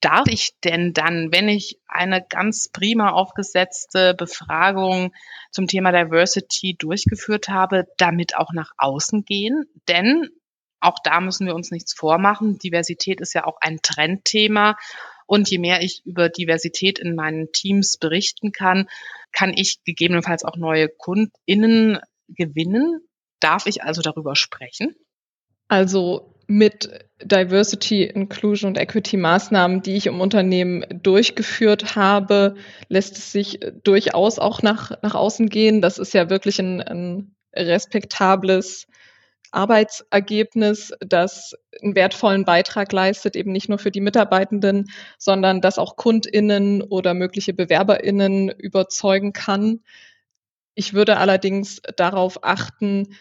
Darf 0.00 0.28
ich 0.28 0.58
denn 0.64 0.92
dann, 0.92 1.32
wenn 1.32 1.48
ich 1.48 1.78
eine 1.86 2.24
ganz 2.26 2.68
prima 2.68 3.10
aufgesetzte 3.10 4.14
Befragung 4.14 5.12
zum 5.50 5.66
Thema 5.66 5.92
Diversity 5.92 6.76
durchgeführt 6.78 7.48
habe, 7.48 7.86
damit 7.96 8.36
auch 8.36 8.52
nach 8.52 8.72
außen 8.78 9.24
gehen? 9.24 9.64
Denn 9.88 10.28
auch 10.80 10.98
da 11.02 11.20
müssen 11.20 11.46
wir 11.46 11.54
uns 11.54 11.70
nichts 11.70 11.92
vormachen. 11.94 12.58
Diversität 12.58 13.20
ist 13.20 13.34
ja 13.34 13.46
auch 13.46 13.58
ein 13.60 13.80
Trendthema. 13.82 14.76
Und 15.26 15.50
je 15.50 15.58
mehr 15.58 15.82
ich 15.82 16.02
über 16.06 16.28
Diversität 16.28 16.98
in 16.98 17.14
meinen 17.14 17.52
Teams 17.52 17.98
berichten 17.98 18.52
kann, 18.52 18.88
kann 19.32 19.52
ich 19.54 19.84
gegebenenfalls 19.84 20.44
auch 20.44 20.56
neue 20.56 20.88
KundInnen 20.88 21.98
gewinnen? 22.28 23.00
Darf 23.40 23.66
ich 23.66 23.82
also 23.82 24.00
darüber 24.00 24.36
sprechen? 24.36 24.94
Also 25.68 26.34
mit 26.46 26.88
Diversity, 27.22 28.04
Inclusion 28.04 28.70
und 28.70 28.78
Equity 28.78 29.18
Maßnahmen, 29.18 29.82
die 29.82 29.96
ich 29.96 30.06
im 30.06 30.20
Unternehmen 30.20 30.82
durchgeführt 31.02 31.94
habe, 31.94 32.56
lässt 32.88 33.18
es 33.18 33.32
sich 33.32 33.60
durchaus 33.84 34.38
auch 34.38 34.62
nach, 34.62 34.92
nach 35.02 35.14
außen 35.14 35.50
gehen. 35.50 35.82
Das 35.82 35.98
ist 35.98 36.14
ja 36.14 36.30
wirklich 36.30 36.58
ein, 36.58 36.80
ein 36.80 37.36
respektables 37.54 38.86
Arbeitsergebnis, 39.52 40.92
das 41.00 41.54
einen 41.82 41.94
wertvollen 41.94 42.44
Beitrag 42.44 42.92
leistet, 42.92 43.36
eben 43.36 43.52
nicht 43.52 43.68
nur 43.68 43.78
für 43.78 43.90
die 43.90 44.00
Mitarbeitenden, 44.00 44.90
sondern 45.18 45.60
das 45.60 45.78
auch 45.78 45.96
Kundinnen 45.96 46.82
oder 46.82 47.14
mögliche 47.14 47.54
Bewerberinnen 47.54 48.50
überzeugen 48.50 49.32
kann. 49.32 49.80
Ich 50.74 50.94
würde 50.94 51.16
allerdings 51.16 51.80
darauf 51.96 52.44
achten, 52.44 53.16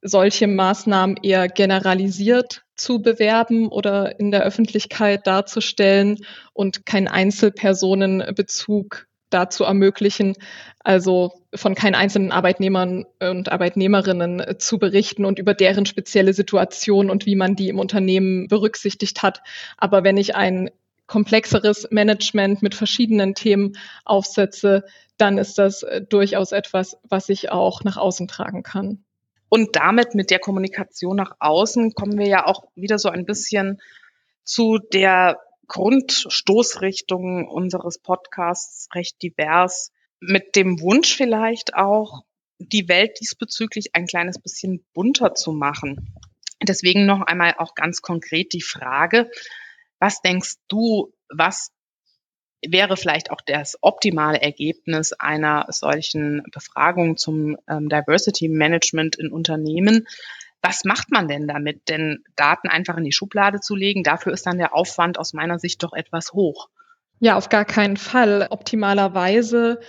solche 0.00 0.46
Maßnahmen 0.46 1.16
eher 1.22 1.48
generalisiert 1.48 2.64
zu 2.76 3.02
bewerben 3.02 3.68
oder 3.68 4.20
in 4.20 4.30
der 4.30 4.44
Öffentlichkeit 4.44 5.26
darzustellen 5.26 6.18
und 6.52 6.86
keinen 6.86 7.08
Einzelpersonenbezug 7.08 9.07
dazu 9.30 9.64
ermöglichen, 9.64 10.34
also 10.80 11.32
von 11.54 11.74
keinen 11.74 11.94
einzelnen 11.94 12.32
Arbeitnehmern 12.32 13.04
und 13.20 13.50
Arbeitnehmerinnen 13.50 14.58
zu 14.58 14.78
berichten 14.78 15.24
und 15.24 15.38
über 15.38 15.54
deren 15.54 15.86
spezielle 15.86 16.32
Situation 16.32 17.10
und 17.10 17.26
wie 17.26 17.36
man 17.36 17.56
die 17.56 17.68
im 17.68 17.78
Unternehmen 17.78 18.48
berücksichtigt 18.48 19.22
hat. 19.22 19.42
Aber 19.76 20.04
wenn 20.04 20.16
ich 20.16 20.34
ein 20.34 20.70
komplexeres 21.06 21.88
Management 21.90 22.62
mit 22.62 22.74
verschiedenen 22.74 23.34
Themen 23.34 23.76
aufsetze, 24.04 24.84
dann 25.16 25.38
ist 25.38 25.58
das 25.58 25.84
durchaus 26.08 26.52
etwas, 26.52 26.98
was 27.02 27.28
ich 27.28 27.50
auch 27.50 27.82
nach 27.82 27.96
außen 27.96 28.28
tragen 28.28 28.62
kann. 28.62 29.04
Und 29.48 29.76
damit 29.76 30.14
mit 30.14 30.30
der 30.30 30.38
Kommunikation 30.38 31.16
nach 31.16 31.36
außen 31.40 31.94
kommen 31.94 32.18
wir 32.18 32.28
ja 32.28 32.46
auch 32.46 32.64
wieder 32.74 32.98
so 32.98 33.08
ein 33.08 33.24
bisschen 33.24 33.80
zu 34.44 34.78
der 34.78 35.38
Grundstoßrichtung 35.68 37.46
unseres 37.48 37.98
Podcasts 37.98 38.88
recht 38.94 39.22
divers, 39.22 39.92
mit 40.20 40.56
dem 40.56 40.80
Wunsch 40.80 41.16
vielleicht 41.16 41.74
auch, 41.74 42.22
die 42.58 42.88
Welt 42.88 43.18
diesbezüglich 43.20 43.94
ein 43.94 44.06
kleines 44.06 44.40
bisschen 44.40 44.84
bunter 44.92 45.34
zu 45.34 45.52
machen. 45.52 46.12
Deswegen 46.60 47.06
noch 47.06 47.22
einmal 47.22 47.54
auch 47.58 47.74
ganz 47.76 48.02
konkret 48.02 48.52
die 48.52 48.62
Frage, 48.62 49.30
was 50.00 50.22
denkst 50.22 50.54
du, 50.68 51.12
was 51.28 51.70
wäre 52.66 52.96
vielleicht 52.96 53.30
auch 53.30 53.40
das 53.46 53.78
optimale 53.80 54.40
Ergebnis 54.40 55.12
einer 55.12 55.66
solchen 55.68 56.42
Befragung 56.52 57.16
zum 57.16 57.56
ähm, 57.68 57.88
Diversity 57.88 58.48
Management 58.48 59.16
in 59.16 59.30
Unternehmen. 59.30 60.08
Was 60.62 60.84
macht 60.84 61.10
man 61.10 61.28
denn 61.28 61.46
damit? 61.46 61.88
Denn 61.88 62.24
Daten 62.36 62.68
einfach 62.68 62.96
in 62.96 63.04
die 63.04 63.12
Schublade 63.12 63.60
zu 63.60 63.76
legen, 63.76 64.02
dafür 64.02 64.32
ist 64.32 64.46
dann 64.46 64.58
der 64.58 64.74
Aufwand 64.74 65.18
aus 65.18 65.32
meiner 65.32 65.58
Sicht 65.58 65.82
doch 65.82 65.92
etwas 65.92 66.32
hoch. 66.32 66.68
Ja, 67.20 67.36
auf 67.36 67.48
gar 67.48 67.64
keinen 67.64 67.96
Fall. 67.96 68.46
Optimalerweise 68.50 69.80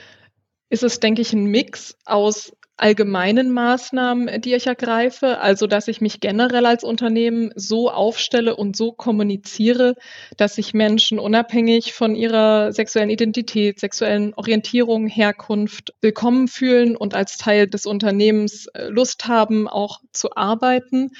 ist 0.69 0.83
es, 0.83 0.99
denke 0.99 1.21
ich, 1.21 1.33
ein 1.33 1.45
Mix 1.45 1.97
aus 2.05 2.55
allgemeinen 2.79 3.51
Maßnahmen, 3.51 4.41
die 4.41 4.53
ich 4.53 4.67
ergreife, 4.67 5.39
also 5.39 5.67
dass 5.67 5.87
ich 5.87 6.01
mich 6.01 6.19
generell 6.19 6.65
als 6.65 6.83
Unternehmen 6.83 7.51
so 7.55 7.89
aufstelle 7.91 8.55
und 8.55 8.75
so 8.75 8.91
kommuniziere, 8.91 9.95
dass 10.37 10.55
sich 10.55 10.73
Menschen 10.73 11.19
unabhängig 11.19 11.93
von 11.93 12.15
ihrer 12.15 12.71
sexuellen 12.71 13.09
Identität, 13.09 13.79
sexuellen 13.79 14.33
Orientierung, 14.33 15.07
Herkunft 15.07 15.93
willkommen 16.01 16.47
fühlen 16.47 16.95
und 16.95 17.13
als 17.13 17.37
Teil 17.37 17.67
des 17.67 17.85
Unternehmens 17.85 18.67
äh, 18.67 18.87
Lust 18.87 19.27
haben, 19.27 19.67
auch 19.67 19.99
zu 20.11 20.35
arbeiten. 20.35 21.11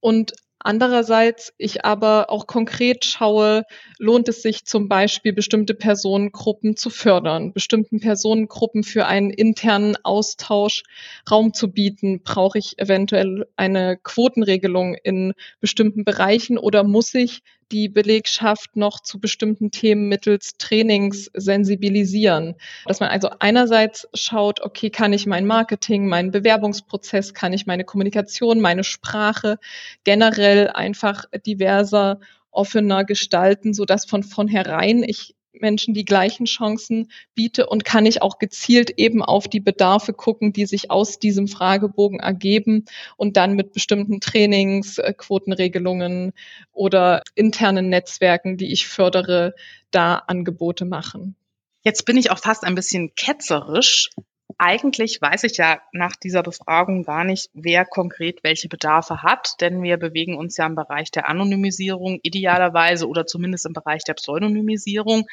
Und 0.00 0.32
Andererseits 0.58 1.52
ich 1.58 1.84
aber 1.84 2.30
auch 2.30 2.46
konkret 2.46 3.04
schaue, 3.04 3.64
lohnt 3.98 4.28
es 4.28 4.42
sich 4.42 4.64
zum 4.64 4.88
Beispiel, 4.88 5.32
bestimmte 5.32 5.74
Personengruppen 5.74 6.76
zu 6.76 6.90
fördern, 6.90 7.52
bestimmten 7.52 8.00
Personengruppen 8.00 8.82
für 8.82 9.06
einen 9.06 9.30
internen 9.30 9.96
Austausch 10.02 10.82
Raum 11.30 11.52
zu 11.52 11.70
bieten? 11.72 12.22
Brauche 12.22 12.58
ich 12.58 12.78
eventuell 12.78 13.46
eine 13.56 13.96
Quotenregelung 13.96 14.94
in 14.94 15.34
bestimmten 15.60 16.04
Bereichen 16.04 16.58
oder 16.58 16.84
muss 16.84 17.14
ich 17.14 17.42
die 17.72 17.88
Belegschaft 17.88 18.76
noch 18.76 19.00
zu 19.00 19.18
bestimmten 19.18 19.70
Themen 19.70 20.08
mittels 20.08 20.56
Trainings 20.58 21.30
sensibilisieren. 21.34 22.54
Dass 22.86 23.00
man 23.00 23.10
also 23.10 23.30
einerseits 23.40 24.08
schaut, 24.14 24.60
okay, 24.60 24.90
kann 24.90 25.12
ich 25.12 25.26
mein 25.26 25.46
Marketing, 25.46 26.08
meinen 26.08 26.30
Bewerbungsprozess, 26.30 27.34
kann 27.34 27.52
ich 27.52 27.66
meine 27.66 27.84
Kommunikation, 27.84 28.60
meine 28.60 28.84
Sprache 28.84 29.58
generell 30.04 30.68
einfach 30.68 31.24
diverser 31.46 32.20
offener 32.50 33.04
gestalten, 33.04 33.74
so 33.74 33.84
dass 33.84 34.06
von 34.06 34.22
vornherein 34.22 35.02
ich 35.02 35.34
Menschen 35.60 35.94
die 35.94 36.04
gleichen 36.04 36.46
Chancen 36.46 37.10
biete 37.34 37.66
und 37.66 37.84
kann 37.84 38.06
ich 38.06 38.22
auch 38.22 38.38
gezielt 38.38 38.90
eben 38.96 39.22
auf 39.22 39.48
die 39.48 39.60
Bedarfe 39.60 40.12
gucken, 40.12 40.52
die 40.52 40.66
sich 40.66 40.90
aus 40.90 41.18
diesem 41.18 41.48
Fragebogen 41.48 42.20
ergeben 42.20 42.84
und 43.16 43.36
dann 43.36 43.54
mit 43.54 43.72
bestimmten 43.72 44.20
Trainings, 44.20 44.98
äh, 44.98 45.12
Quotenregelungen 45.16 46.32
oder 46.72 47.22
internen 47.34 47.88
Netzwerken, 47.88 48.56
die 48.56 48.72
ich 48.72 48.86
fördere, 48.86 49.54
da 49.90 50.16
Angebote 50.16 50.84
machen. 50.84 51.36
Jetzt 51.82 52.04
bin 52.04 52.16
ich 52.16 52.30
auch 52.30 52.38
fast 52.38 52.64
ein 52.64 52.74
bisschen 52.74 53.14
ketzerisch. 53.14 54.10
Eigentlich 54.58 55.20
weiß 55.20 55.44
ich 55.44 55.58
ja 55.58 55.82
nach 55.92 56.16
dieser 56.16 56.42
Befragung 56.42 57.04
gar 57.04 57.24
nicht, 57.24 57.50
wer 57.52 57.84
konkret 57.84 58.42
welche 58.42 58.68
Bedarfe 58.68 59.22
hat, 59.22 59.60
denn 59.60 59.82
wir 59.82 59.98
bewegen 59.98 60.34
uns 60.34 60.56
ja 60.56 60.64
im 60.64 60.74
Bereich 60.74 61.10
der 61.10 61.28
Anonymisierung 61.28 62.20
idealerweise 62.22 63.06
oder 63.06 63.26
zumindest 63.26 63.66
im 63.66 63.74
Bereich 63.74 64.02
der 64.04 64.14
Pseudonymisierung. 64.14 65.26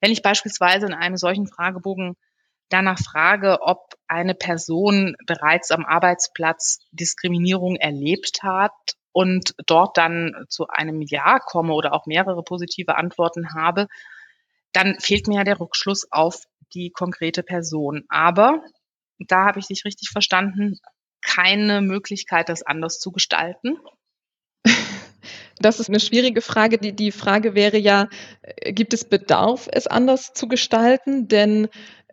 Wenn 0.00 0.12
ich 0.12 0.22
beispielsweise 0.22 0.86
in 0.86 0.94
einem 0.94 1.16
solchen 1.16 1.48
Fragebogen 1.48 2.14
danach 2.68 3.00
frage, 3.00 3.58
ob 3.60 3.94
eine 4.06 4.36
Person 4.36 5.16
bereits 5.26 5.72
am 5.72 5.84
Arbeitsplatz 5.84 6.78
Diskriminierung 6.92 7.74
erlebt 7.74 8.44
hat 8.44 8.72
und 9.10 9.54
dort 9.66 9.96
dann 9.96 10.44
zu 10.48 10.68
einem 10.68 11.02
Ja 11.02 11.40
komme 11.40 11.72
oder 11.72 11.92
auch 11.92 12.06
mehrere 12.06 12.44
positive 12.44 12.94
Antworten 12.94 13.52
habe, 13.52 13.88
dann 14.72 14.98
fehlt 15.00 15.26
mir 15.26 15.36
ja 15.36 15.44
der 15.44 15.60
Rückschluss 15.60 16.06
auf 16.10 16.42
die 16.74 16.90
konkrete 16.90 17.42
Person. 17.42 18.04
Aber 18.08 18.62
da 19.18 19.46
habe 19.46 19.58
ich 19.58 19.66
dich 19.66 19.84
richtig 19.84 20.10
verstanden, 20.10 20.78
keine 21.22 21.80
Möglichkeit, 21.82 22.48
das 22.48 22.62
anders 22.62 22.98
zu 22.98 23.12
gestalten. 23.12 23.78
Das 25.60 25.78
ist 25.78 25.90
eine 25.90 26.00
schwierige 26.00 26.40
Frage. 26.40 26.78
Die, 26.78 26.94
die 26.94 27.12
Frage 27.12 27.54
wäre 27.54 27.76
ja, 27.76 28.08
äh, 28.40 28.72
gibt 28.72 28.94
es 28.94 29.04
Bedarf, 29.04 29.68
es 29.70 29.86
anders 29.86 30.32
zu 30.32 30.48
gestalten? 30.48 31.28
Denn 31.28 31.68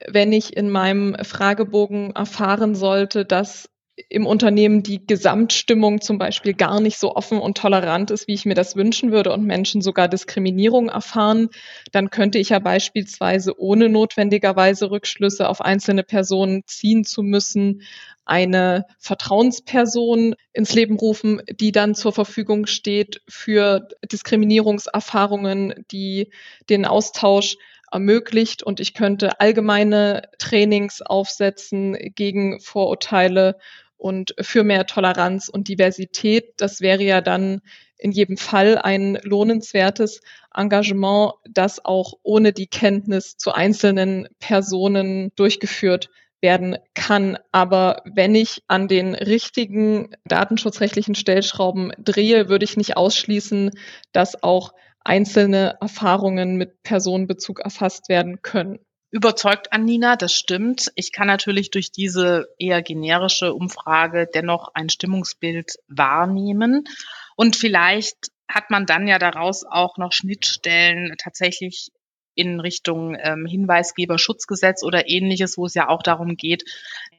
wenn 0.06 0.34
ich 0.34 0.56
in 0.58 0.70
meinem 0.70 1.16
Fragebogen 1.24 2.14
erfahren 2.14 2.76
sollte, 2.76 3.26
dass 3.26 3.70
im 4.10 4.28
Unternehmen 4.28 4.84
die 4.84 5.06
Gesamtstimmung 5.06 6.02
zum 6.02 6.20
Beispiel 6.20 6.54
gar 6.54 6.80
nicht 6.80 7.00
so 7.00 7.16
offen 7.16 7.40
und 7.40 7.58
tolerant 7.58 8.12
ist, 8.12 8.28
wie 8.28 8.36
ich 8.36 8.46
mir 8.46 8.54
das 8.54 8.76
wünschen 8.76 9.12
würde 9.12 9.34
und 9.34 9.44
Menschen 9.44 9.82
sogar 9.82 10.08
Diskriminierung 10.08 10.90
erfahren, 10.90 11.50
dann 11.92 12.12
könnte 12.12 12.38
ich 12.38 12.50
ja 12.50 12.60
beispielsweise 12.60 13.60
ohne 13.60 13.90
notwendigerweise 13.90 14.92
Rückschlüsse 14.92 15.50
auf 15.50 15.62
einzelne 15.62 16.04
Personen 16.04 16.62
ziehen 16.68 17.06
zu 17.06 17.24
müssen, 17.24 17.82
eine 18.24 18.86
Vertrauensperson 19.00 20.36
ins 20.54 20.74
Leben 20.74 20.98
rufen, 20.98 21.42
die 21.50 21.72
dann 21.72 21.96
zur 21.96 22.14
Verfügung 22.14 22.68
steht 22.68 23.22
für 23.28 23.88
Diskriminierungserfahrungen, 24.12 25.86
die 25.92 26.30
den 26.70 26.86
Austausch 26.86 27.56
ermöglicht. 27.92 28.64
Und 28.64 28.80
ich 28.80 28.94
könnte 28.94 29.40
allgemeine 29.40 30.24
Trainings 30.40 31.02
aufsetzen 31.02 31.98
gegen 32.16 32.60
Vorurteile 32.60 33.58
und 33.98 34.36
für 34.40 34.64
mehr 34.64 34.86
Toleranz 34.86 35.50
und 35.50 35.68
Diversität. 35.68 36.54
Das 36.58 36.82
wäre 36.82 37.04
ja 37.04 37.22
dann 37.22 37.62
in 37.98 38.12
jedem 38.12 38.38
Fall 38.38 38.78
ein 38.78 39.18
lohnenswertes 39.24 40.22
Engagement, 40.54 41.34
das 41.50 41.84
auch 41.84 42.14
ohne 42.24 42.54
die 42.54 42.68
Kenntnis 42.68 43.38
zu 43.38 43.52
einzelnen 43.52 44.28
Personen 44.40 45.32
durchgeführt 45.36 46.10
werden 46.42 46.78
kann. 46.94 47.38
Aber 47.52 48.04
wenn 48.06 48.36
ich 48.36 48.62
an 48.68 48.88
den 48.88 49.16
richtigen 49.16 50.12
datenschutzrechtlichen 50.26 51.16
Stellschrauben 51.16 51.92
drehe, 51.98 52.50
würde 52.50 52.66
ich 52.66 52.78
nicht 52.78 52.96
ausschließen, 52.96 53.72
dass 54.12 54.44
auch 54.44 54.74
einzelne 55.04 55.78
Erfahrungen 55.82 56.58
mit 56.58 56.84
Personenbezug 56.84 57.62
erfasst 57.62 58.10
werden 58.10 58.42
können 58.42 58.80
überzeugt 59.18 59.74
an 59.74 59.84
Nina, 59.84 60.16
das 60.16 60.34
stimmt. 60.34 60.92
Ich 60.96 61.12
kann 61.12 61.26
natürlich 61.26 61.72
durch 61.72 61.92
diese 61.92 62.48
eher 62.60 62.84
generische 62.84 63.52
Umfrage 63.52 64.30
dennoch 64.32 64.70
ein 64.76 64.90
Stimmungsbild 64.90 65.72
wahrnehmen. 65.88 66.84
Und 67.36 67.56
vielleicht 67.56 68.32
hat 68.48 68.70
man 68.70 68.86
dann 68.86 69.08
ja 69.08 69.18
daraus 69.18 69.66
auch 69.66 69.98
noch 69.98 70.14
Schnittstellen 70.14 71.16
tatsächlich 71.18 71.90
in 72.36 72.60
Richtung 72.60 73.18
ähm, 73.20 73.48
Hinweisgeberschutzgesetz 73.48 74.84
oder 74.84 75.10
ähnliches, 75.10 75.58
wo 75.58 75.66
es 75.66 75.74
ja 75.74 75.90
auch 75.90 76.04
darum 76.04 76.36
geht, 76.36 76.64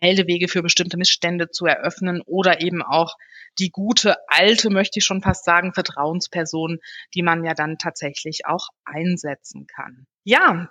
Meldewege 0.00 0.46
für 0.46 0.62
bestimmte 0.62 0.96
Missstände 0.96 1.50
zu 1.50 1.66
eröffnen 1.66 2.22
oder 2.24 2.60
eben 2.60 2.80
auch 2.80 3.16
die 3.58 3.70
gute 3.70 4.14
alte, 4.28 4.70
möchte 4.70 5.00
ich 5.00 5.04
schon 5.04 5.20
fast 5.20 5.44
sagen, 5.44 5.74
Vertrauensperson, 5.74 6.78
die 7.14 7.22
man 7.22 7.42
ja 7.44 7.54
dann 7.54 7.76
tatsächlich 7.76 8.46
auch 8.46 8.68
einsetzen 8.84 9.66
kann. 9.66 10.06
Ja, 10.22 10.70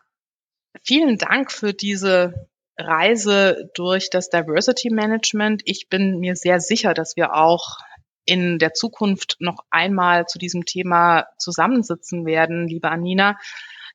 vielen 0.83 1.17
Dank 1.17 1.51
für 1.51 1.73
diese 1.73 2.47
Reise 2.77 3.69
durch 3.75 4.09
das 4.09 4.29
Diversity 4.29 4.89
Management. 4.89 5.61
Ich 5.65 5.89
bin 5.89 6.19
mir 6.19 6.35
sehr 6.35 6.59
sicher, 6.59 6.93
dass 6.93 7.15
wir 7.15 7.33
auch 7.33 7.77
in 8.25 8.59
der 8.59 8.73
Zukunft 8.73 9.37
noch 9.39 9.59
einmal 9.69 10.25
zu 10.25 10.37
diesem 10.37 10.65
Thema 10.65 11.25
zusammensitzen 11.37 12.25
werden, 12.25 12.67
liebe 12.67 12.89
Anina. 12.89 13.37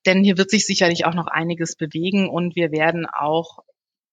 Denn 0.07 0.25
hier 0.25 0.38
wird 0.38 0.51
sich 0.51 0.66
sicherlich 0.66 1.05
auch 1.05 1.14
noch 1.14 1.29
einiges 1.29 1.77
bewegen 1.77 2.29
und 2.29 2.57
wir 2.57 2.73
werden 2.73 3.07
auch 3.07 3.61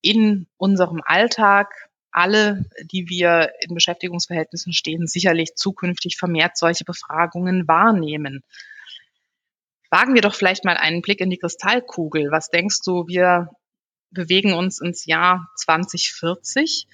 in 0.01 0.47
unserem 0.57 1.01
Alltag 1.03 1.89
alle, 2.11 2.65
die 2.83 3.07
wir 3.09 3.51
in 3.61 3.73
Beschäftigungsverhältnissen 3.73 4.73
stehen, 4.73 5.07
sicherlich 5.07 5.55
zukünftig 5.55 6.17
vermehrt 6.17 6.57
solche 6.57 6.83
Befragungen 6.83 7.67
wahrnehmen. 7.67 8.43
Wagen 9.89 10.13
wir 10.13 10.21
doch 10.21 10.35
vielleicht 10.35 10.65
mal 10.65 10.77
einen 10.77 11.01
Blick 11.01 11.19
in 11.19 11.29
die 11.29 11.37
Kristallkugel. 11.37 12.31
Was 12.31 12.49
denkst 12.49 12.79
du, 12.85 13.07
wir 13.07 13.49
bewegen 14.11 14.53
uns 14.53 14.79
ins 14.81 15.05
Jahr 15.05 15.49
2040? 15.57 16.87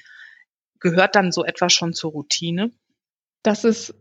Gehört 0.79 1.15
dann 1.15 1.31
so 1.31 1.43
etwas 1.43 1.73
schon 1.73 1.93
zur 1.93 2.11
Routine? 2.11 2.71
Das 3.43 3.63
ist 3.63 3.93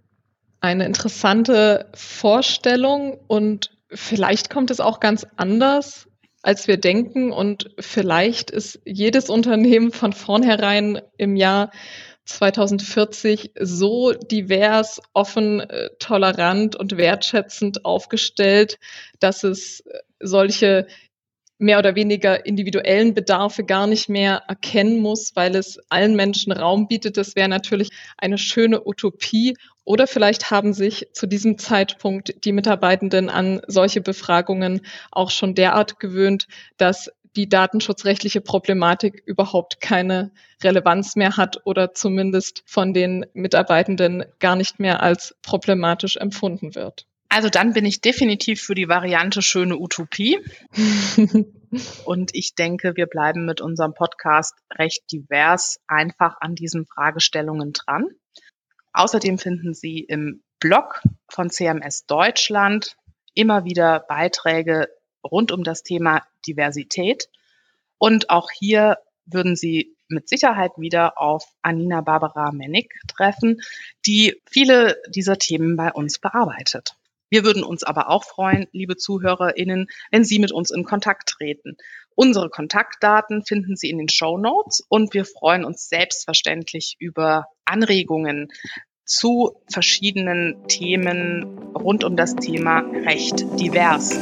eine 0.61 0.87
interessante 0.87 1.91
Vorstellung 1.95 3.19
und 3.27 3.77
vielleicht 3.91 4.51
kommt 4.51 4.71
es 4.71 4.81
auch 4.81 5.01
ganz 5.01 5.27
anders, 5.37 6.09
als 6.43 6.69
wir 6.69 6.79
denken 6.79 7.33
und 7.33 7.71
vielleicht 7.79 8.51
ist 8.51 8.81
jedes 8.85 9.29
Unternehmen 9.29 9.93
von 9.93 10.13
vornherein 10.13 11.01
im 11.17 11.37
Jahr 11.37 11.71
2040 12.25 13.53
so 13.61 14.13
divers, 14.13 15.01
offen, 15.13 15.61
äh, 15.61 15.91
tolerant 15.99 16.77
und 16.77 16.97
wertschätzend 16.97 17.85
aufgestellt, 17.85 18.79
dass 19.21 19.45
es 19.45 19.81
äh, 19.81 19.99
solche 20.21 20.87
mehr 21.59 21.79
oder 21.79 21.95
weniger 21.95 22.47
individuellen 22.47 23.15
Bedarfe 23.15 23.65
gar 23.65 23.87
nicht 23.87 24.09
mehr 24.09 24.43
erkennen 24.49 25.01
muss, 25.01 25.33
weil 25.35 25.55
es 25.55 25.79
allen 25.89 26.17
Menschen 26.17 26.53
Raum 26.53 26.89
bietet. 26.89 27.17
Das 27.17 27.37
wäre 27.37 27.49
natürlich 27.49 27.91
eine 28.19 28.39
schöne 28.39 28.87
Utopie. 28.87 29.57
Oder 29.85 30.07
vielleicht 30.07 30.51
haben 30.51 30.73
sich 30.73 31.09
zu 31.13 31.27
diesem 31.27 31.59
Zeitpunkt 31.59 32.45
die 32.45 32.53
Mitarbeitenden 32.53 33.29
an 33.29 33.61
solche 33.67 34.01
Befragungen 34.01 34.81
auch 35.11 35.31
schon 35.31 35.55
derart 35.55 36.01
gewöhnt, 36.01 36.49
dass 36.77 37.11
die 37.37 37.49
datenschutzrechtliche 37.49 38.41
Problematik 38.41 39.23
überhaupt 39.27 39.81
keine 39.81 40.33
Relevanz 40.63 41.17
mehr 41.17 41.37
hat 41.37 41.61
oder 41.65 41.95
zumindest 41.95 42.63
von 42.67 42.95
den 42.95 43.27
Mitarbeitenden 43.35 44.25
gar 44.39 44.57
nicht 44.57 44.79
mehr 44.79 45.03
als 45.03 45.37
problematisch 45.43 46.17
empfunden 46.17 46.75
wird. 46.75 47.07
Also 47.29 47.49
dann 47.49 47.73
bin 47.73 47.85
ich 47.85 48.01
definitiv 48.01 48.63
für 48.63 48.77
die 48.77 48.89
Variante 48.89 49.43
schöne 49.43 49.77
Utopie. 49.77 50.39
Und 52.05 52.31
ich 52.33 52.55
denke, 52.55 52.95
wir 52.95 53.07
bleiben 53.07 53.45
mit 53.45 53.61
unserem 53.61 53.95
Podcast 53.95 54.55
recht 54.73 55.03
divers 55.11 55.81
einfach 55.89 56.37
an 56.41 56.55
diesen 56.55 56.87
Fragestellungen 56.87 57.73
dran. 57.73 58.07
Außerdem 58.93 59.39
finden 59.39 59.75
Sie 59.75 59.99
im 59.99 60.45
Blog 60.61 61.03
von 61.29 61.51
CMS 61.51 62.07
Deutschland 62.07 62.97
immer 63.35 63.65
wieder 63.65 64.05
Beiträge 64.09 64.89
rund 65.25 65.51
um 65.51 65.65
das 65.65 65.83
Thema 65.83 66.23
Diversität. 66.47 67.29
Und 67.99 68.31
auch 68.31 68.51
hier 68.51 68.99
würden 69.27 69.57
Sie 69.57 69.97
mit 70.09 70.29
Sicherheit 70.29 70.73
wieder 70.77 71.21
auf 71.21 71.45
Anina 71.63 72.01
Barbara 72.01 72.53
Mennig 72.53 72.95
treffen, 73.09 73.61
die 74.07 74.41
viele 74.51 75.01
dieser 75.09 75.39
Themen 75.39 75.77
bei 75.77 75.93
uns 75.93 76.19
bearbeitet. 76.19 76.97
Wir 77.31 77.45
würden 77.45 77.65
uns 77.65 77.83
aber 77.83 78.11
auch 78.11 78.25
freuen, 78.25 78.69
liebe 78.73 78.97
ZuhörerInnen, 78.97 79.89
wenn 80.11 80.25
Sie 80.25 80.39
mit 80.39 80.53
uns 80.53 80.71
in 80.71 80.85
Kontakt 80.85 81.31
treten. 81.31 81.77
Unsere 82.15 82.49
Kontaktdaten 82.49 83.45
finden 83.45 83.77
Sie 83.77 83.91
in 83.91 83.99
den 83.99 84.09
Show 84.09 84.39
Notes 84.39 84.85
und 84.89 85.15
wir 85.15 85.25
freuen 85.25 85.65
uns 85.65 85.89
selbstverständlich 85.89 86.97
über 87.01 87.47
Anregungen 87.65 88.53
zu 89.05 89.57
verschiedenen 89.69 90.69
Themen 90.69 91.59
rund 91.75 92.05
um 92.05 92.17
das 92.17 92.37
Thema 92.37 92.81
Recht 92.81 93.41
divers. 93.59 94.19